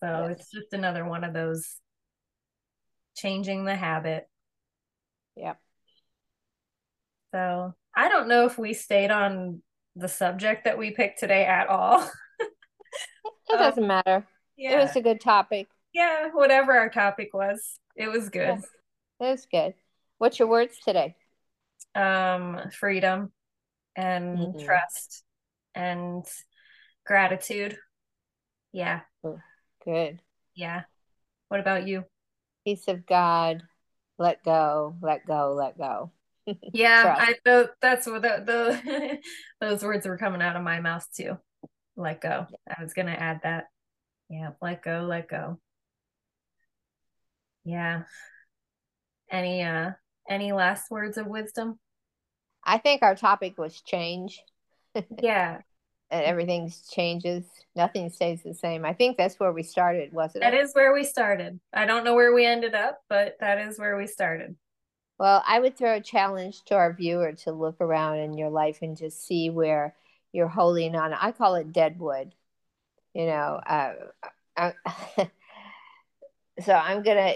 So 0.00 0.28
yes. 0.28 0.40
it's 0.40 0.50
just 0.50 0.72
another 0.72 1.04
one 1.04 1.24
of 1.24 1.32
those 1.32 1.76
changing 3.16 3.64
the 3.64 3.76
habit. 3.76 4.28
Yep. 5.36 5.58
So 7.32 7.74
I 7.94 8.08
don't 8.08 8.28
know 8.28 8.46
if 8.46 8.58
we 8.58 8.74
stayed 8.74 9.10
on 9.10 9.62
the 9.98 10.08
subject 10.08 10.64
that 10.64 10.78
we 10.78 10.90
picked 10.92 11.18
today 11.18 11.44
at 11.44 11.68
all. 11.68 12.00
it 12.40 13.58
doesn't 13.58 13.82
um, 13.82 13.88
matter. 13.88 14.26
Yeah. 14.56 14.78
It 14.78 14.82
was 14.82 14.96
a 14.96 15.00
good 15.00 15.20
topic. 15.20 15.68
Yeah, 15.92 16.28
whatever 16.32 16.72
our 16.72 16.88
topic 16.88 17.30
was, 17.32 17.78
it 17.96 18.08
was 18.08 18.28
good. 18.28 18.58
Yes. 18.60 18.66
It 19.20 19.24
was 19.24 19.46
good. 19.50 19.74
What's 20.18 20.38
your 20.38 20.48
words 20.48 20.78
today? 20.84 21.16
Um, 21.94 22.60
freedom 22.72 23.32
and 23.96 24.38
mm-hmm. 24.38 24.64
trust 24.64 25.24
and 25.74 26.24
gratitude. 27.04 27.76
Yeah. 28.72 29.00
Good. 29.84 30.20
Yeah. 30.54 30.82
What 31.48 31.60
about 31.60 31.86
you? 31.88 32.04
Peace 32.64 32.86
of 32.88 33.06
God. 33.06 33.62
Let 34.18 34.44
go. 34.44 34.96
Let 35.00 35.26
go. 35.26 35.54
Let 35.54 35.78
go. 35.78 36.12
yeah, 36.72 37.16
I 37.18 37.34
the, 37.44 37.70
that's 37.80 38.06
what 38.06 38.22
the, 38.22 38.42
the 38.44 39.18
those 39.60 39.82
words 39.82 40.06
were 40.06 40.18
coming 40.18 40.42
out 40.42 40.56
of 40.56 40.62
my 40.62 40.80
mouth 40.80 41.06
too. 41.14 41.38
Let 41.96 42.20
go. 42.20 42.46
I 42.68 42.82
was 42.82 42.94
gonna 42.94 43.12
add 43.12 43.40
that. 43.42 43.64
Yeah, 44.28 44.50
let 44.60 44.82
go, 44.82 45.06
let 45.08 45.28
go. 45.28 45.58
Yeah. 47.64 48.02
Any 49.30 49.62
uh 49.62 49.92
any 50.28 50.52
last 50.52 50.90
words 50.90 51.18
of 51.18 51.26
wisdom? 51.26 51.78
I 52.64 52.78
think 52.78 53.02
our 53.02 53.14
topic 53.14 53.58
was 53.58 53.80
change. 53.80 54.42
yeah 55.22 55.60
and 56.10 56.24
everything 56.24 56.72
changes. 56.90 57.44
Nothing 57.76 58.10
stays 58.10 58.42
the 58.42 58.54
same. 58.54 58.84
I 58.84 58.92
think 58.92 59.16
that's 59.16 59.38
where 59.38 59.52
we 59.52 59.62
started, 59.62 60.12
wasn't 60.12 60.42
that 60.42 60.54
it? 60.54 60.56
That 60.56 60.62
is 60.64 60.72
where 60.72 60.92
we 60.92 61.04
started. 61.04 61.60
I 61.72 61.86
don't 61.86 62.04
know 62.04 62.14
where 62.14 62.34
we 62.34 62.46
ended 62.46 62.74
up, 62.74 62.98
but 63.08 63.36
that 63.40 63.58
is 63.58 63.78
where 63.78 63.96
we 63.96 64.06
started. 64.06 64.56
Well, 65.18 65.42
I 65.46 65.58
would 65.58 65.76
throw 65.76 65.96
a 65.96 66.00
challenge 66.00 66.64
to 66.66 66.76
our 66.76 66.92
viewer 66.92 67.32
to 67.32 67.52
look 67.52 67.80
around 67.80 68.18
in 68.18 68.38
your 68.38 68.50
life 68.50 68.78
and 68.82 68.96
just 68.96 69.26
see 69.26 69.50
where 69.50 69.94
you're 70.32 70.48
holding 70.48 70.94
on. 70.94 71.12
I 71.12 71.32
call 71.32 71.56
it 71.56 71.72
dead 71.72 71.98
wood. 71.98 72.34
You 73.14 73.26
know, 73.26 73.60
uh, 73.66 73.94
I, 74.56 74.72
so 76.64 76.72
I'm 76.72 77.02
gonna. 77.02 77.34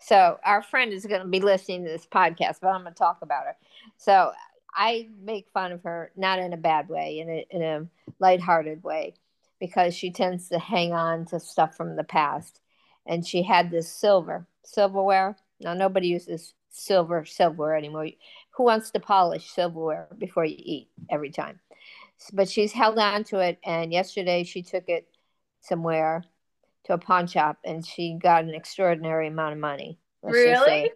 So 0.00 0.38
our 0.44 0.62
friend 0.62 0.92
is 0.92 1.06
gonna 1.06 1.26
be 1.26 1.40
listening 1.40 1.84
to 1.84 1.90
this 1.90 2.06
podcast, 2.06 2.60
but 2.60 2.68
I'm 2.68 2.82
gonna 2.82 2.94
talk 2.94 3.18
about 3.22 3.44
her. 3.44 3.56
So 3.98 4.32
I 4.74 5.08
make 5.22 5.48
fun 5.52 5.72
of 5.72 5.82
her, 5.82 6.12
not 6.16 6.38
in 6.38 6.52
a 6.52 6.58
bad 6.58 6.88
way, 6.88 7.18
in 7.18 7.28
a 7.28 7.46
in 7.50 7.62
a 7.62 7.86
lighthearted 8.20 8.82
way, 8.82 9.14
because 9.60 9.94
she 9.94 10.10
tends 10.10 10.48
to 10.48 10.58
hang 10.58 10.92
on 10.92 11.26
to 11.26 11.40
stuff 11.40 11.76
from 11.76 11.96
the 11.96 12.04
past. 12.04 12.60
And 13.06 13.26
she 13.26 13.42
had 13.42 13.70
this 13.70 13.88
silver 13.88 14.46
silverware. 14.64 15.36
Now 15.60 15.74
nobody 15.74 16.08
uses 16.08 16.54
silver 16.72 17.24
silverware 17.24 17.76
anymore. 17.76 18.08
Who 18.52 18.64
wants 18.64 18.90
to 18.90 19.00
polish 19.00 19.50
silverware 19.50 20.08
before 20.18 20.44
you 20.44 20.56
eat 20.58 20.88
every 21.10 21.30
time? 21.30 21.60
But 22.32 22.48
she's 22.48 22.72
held 22.72 22.98
on 22.98 23.24
to 23.24 23.38
it. 23.38 23.58
And 23.64 23.92
yesterday 23.92 24.44
she 24.44 24.62
took 24.62 24.88
it 24.88 25.06
somewhere 25.60 26.24
to 26.84 26.94
a 26.94 26.98
pawn 26.98 27.28
shop, 27.28 27.58
and 27.64 27.86
she 27.86 28.18
got 28.20 28.42
an 28.42 28.54
extraordinary 28.54 29.28
amount 29.28 29.52
of 29.52 29.60
money. 29.60 29.98
Really? 30.22 30.90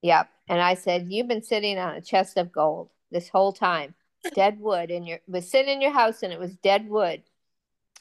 Yep. 0.00 0.28
And 0.48 0.60
I 0.60 0.74
said, 0.74 1.08
You've 1.10 1.28
been 1.28 1.42
sitting 1.42 1.78
on 1.78 1.96
a 1.96 2.00
chest 2.00 2.38
of 2.38 2.50
gold 2.50 2.88
this 3.10 3.28
whole 3.28 3.52
time. 3.52 3.94
Dead 4.34 4.58
wood, 4.58 4.90
and 4.90 5.06
your 5.06 5.18
was 5.28 5.50
sitting 5.50 5.74
in 5.74 5.80
your 5.82 5.92
house, 5.92 6.22
and 6.22 6.32
it 6.32 6.38
was 6.38 6.56
dead 6.56 6.88
wood. 6.88 7.22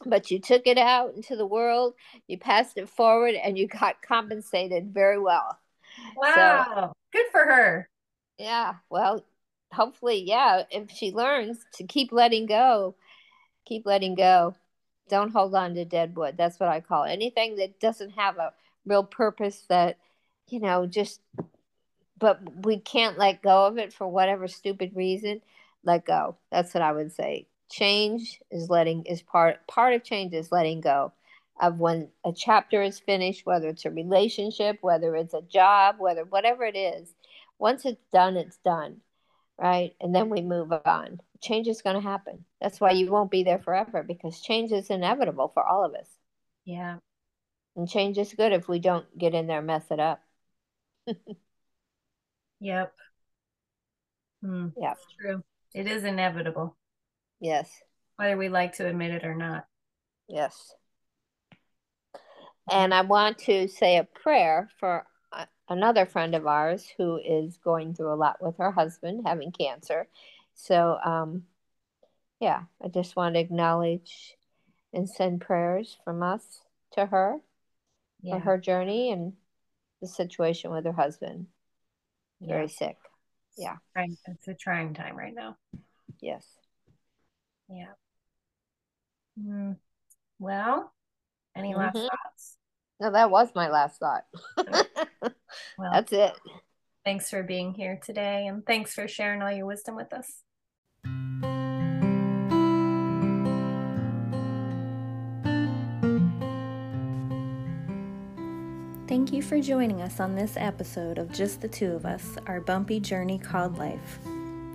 but 0.05 0.31
you 0.31 0.39
took 0.39 0.67
it 0.67 0.77
out 0.77 1.15
into 1.15 1.35
the 1.35 1.45
world, 1.45 1.93
you 2.27 2.37
passed 2.37 2.77
it 2.77 2.89
forward, 2.89 3.35
and 3.35 3.57
you 3.57 3.67
got 3.67 4.01
compensated 4.01 4.93
very 4.93 5.19
well. 5.19 5.57
Wow. 6.15 6.65
So, 6.75 6.93
Good 7.17 7.31
for 7.31 7.45
her. 7.45 7.89
Yeah. 8.37 8.75
Well, 8.91 9.25
hopefully, 9.71 10.23
yeah, 10.23 10.63
if 10.69 10.91
she 10.91 11.11
learns 11.11 11.57
to 11.73 11.83
keep 11.83 12.11
letting 12.11 12.45
go, 12.45 12.95
keep 13.65 13.87
letting 13.87 14.13
go. 14.13 14.55
Don't 15.09 15.31
hold 15.31 15.55
on 15.55 15.73
to 15.73 15.85
dead 15.85 16.15
wood. 16.15 16.35
That's 16.37 16.59
what 16.59 16.69
I 16.69 16.79
call 16.79 17.05
it. 17.05 17.11
Anything 17.11 17.55
that 17.55 17.79
doesn't 17.79 18.11
have 18.11 18.37
a 18.37 18.53
real 18.85 19.03
purpose 19.03 19.65
that, 19.69 19.97
you 20.47 20.59
know, 20.59 20.85
just, 20.85 21.21
but 22.19 22.39
we 22.65 22.77
can't 22.77 23.17
let 23.17 23.41
go 23.41 23.65
of 23.65 23.79
it 23.79 23.93
for 23.93 24.07
whatever 24.07 24.47
stupid 24.47 24.91
reason. 24.95 25.41
Let 25.83 26.05
go. 26.05 26.35
That's 26.51 26.73
what 26.75 26.83
I 26.83 26.91
would 26.91 27.13
say. 27.13 27.47
Change 27.71 28.41
is 28.51 28.69
letting, 28.69 29.05
is 29.05 29.23
part, 29.23 29.65
part 29.65 29.93
of 29.93 30.03
change 30.03 30.33
is 30.33 30.51
letting 30.51 30.81
go 30.81 31.13
of 31.59 31.79
when 31.79 32.09
a 32.25 32.31
chapter 32.33 32.81
is 32.81 32.99
finished, 32.99 33.45
whether 33.45 33.69
it's 33.69 33.85
a 33.85 33.91
relationship, 33.91 34.77
whether 34.81 35.15
it's 35.15 35.33
a 35.33 35.41
job, 35.41 35.95
whether 35.99 36.25
whatever 36.25 36.63
it 36.65 36.75
is. 36.75 37.13
Once 37.59 37.85
it's 37.85 38.03
done, 38.11 38.37
it's 38.37 38.57
done 38.57 39.01
right? 39.57 39.95
And 39.99 40.13
then 40.13 40.29
we 40.29 40.41
move 40.41 40.71
on. 40.85 41.19
Change 41.41 41.67
is 41.67 41.81
going 41.81 41.95
to 41.95 42.01
happen. 42.01 42.45
That's 42.61 42.79
why 42.79 42.91
you 42.91 43.11
won't 43.11 43.31
be 43.31 43.43
there 43.43 43.59
forever 43.59 44.03
because 44.03 44.41
change 44.41 44.71
is 44.71 44.89
inevitable 44.89 45.49
for 45.53 45.67
all 45.67 45.83
of 45.85 45.93
us. 45.93 46.07
Yeah. 46.65 46.97
And 47.75 47.89
change 47.89 48.17
is 48.17 48.33
good 48.33 48.53
if 48.53 48.67
we 48.67 48.79
don't 48.79 49.05
get 49.17 49.33
in 49.33 49.47
there 49.47 49.61
mess 49.61 49.85
it 49.91 49.99
up. 49.99 50.21
yep. 52.59 52.93
Hmm. 54.43 54.67
Yeah. 54.77 54.93
true. 55.19 55.43
It 55.73 55.87
is 55.87 56.03
inevitable. 56.03 56.75
Yes. 57.39 57.69
Whether 58.15 58.37
we 58.37 58.49
like 58.49 58.77
to 58.77 58.87
admit 58.87 59.11
it 59.11 59.25
or 59.25 59.35
not. 59.35 59.65
Yes. 60.27 60.73
And 62.69 62.93
I 62.93 63.01
want 63.01 63.37
to 63.39 63.67
say 63.67 63.97
a 63.97 64.03
prayer 64.03 64.69
for 64.79 65.05
another 65.69 66.05
friend 66.05 66.35
of 66.35 66.47
ours 66.47 66.87
who 66.97 67.17
is 67.17 67.57
going 67.63 67.93
through 67.93 68.13
a 68.13 68.15
lot 68.15 68.41
with 68.41 68.57
her 68.57 68.71
husband 68.71 69.23
having 69.25 69.51
cancer. 69.51 70.07
So, 70.55 70.97
um, 71.03 71.43
yeah, 72.39 72.63
I 72.83 72.87
just 72.87 73.15
want 73.15 73.35
to 73.35 73.39
acknowledge 73.39 74.35
and 74.93 75.09
send 75.09 75.41
prayers 75.41 75.97
from 76.03 76.23
us 76.23 76.61
to 76.93 77.05
her 77.05 77.37
yeah. 78.21 78.35
for 78.35 78.39
her 78.39 78.57
journey 78.57 79.11
and 79.11 79.33
the 80.01 80.07
situation 80.07 80.71
with 80.71 80.85
her 80.85 80.93
husband. 80.93 81.47
Yeah. 82.39 82.53
Very 82.53 82.69
sick. 82.69 82.97
Yeah. 83.57 83.77
It's 83.95 84.47
a 84.47 84.53
trying 84.53 84.93
time 84.93 85.15
right 85.15 85.33
now. 85.33 85.57
Yes. 86.21 86.45
Yeah. 87.69 87.93
Mm. 89.41 89.77
Well, 90.39 90.93
any 91.57 91.71
mm-hmm. 91.71 91.79
last 91.79 91.95
thoughts? 91.95 92.57
No, 92.99 93.11
that 93.11 93.29
was 93.29 93.49
my 93.55 93.69
last 93.69 93.99
thought. 93.99 94.25
well, 95.77 95.91
That's 95.91 96.11
it. 96.11 96.33
Thanks 97.05 97.29
for 97.29 97.43
being 97.43 97.73
here 97.73 97.99
today 98.03 98.47
and 98.47 98.65
thanks 98.65 98.93
for 98.93 99.07
sharing 99.07 99.41
all 99.41 99.51
your 99.51 99.65
wisdom 99.65 99.95
with 99.95 100.13
us. 100.13 100.43
Thank 109.07 109.31
you 109.31 109.41
for 109.41 109.61
joining 109.61 110.01
us 110.01 110.19
on 110.19 110.35
this 110.35 110.55
episode 110.57 111.17
of 111.17 111.31
Just 111.31 111.61
the 111.61 111.67
Two 111.67 111.93
of 111.93 112.05
Us, 112.05 112.37
our 112.45 112.59
bumpy 112.59 112.99
journey 112.99 113.39
called 113.39 113.77
life. 113.77 114.19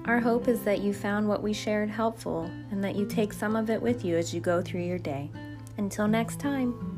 Our 0.06 0.18
hope 0.18 0.48
is 0.48 0.60
that 0.62 0.80
you 0.80 0.94
found 0.94 1.28
what 1.28 1.42
we 1.42 1.52
shared 1.52 1.90
helpful 1.90 2.50
and 2.70 2.82
that 2.82 2.96
you 2.96 3.06
take 3.06 3.32
some 3.32 3.54
of 3.54 3.70
it 3.70 3.80
with 3.80 4.04
you 4.04 4.16
as 4.16 4.34
you 4.34 4.40
go 4.40 4.60
through 4.60 4.82
your 4.82 4.98
day. 4.98 5.30
Until 5.76 6.06
next 6.08 6.38
time. 6.38 6.91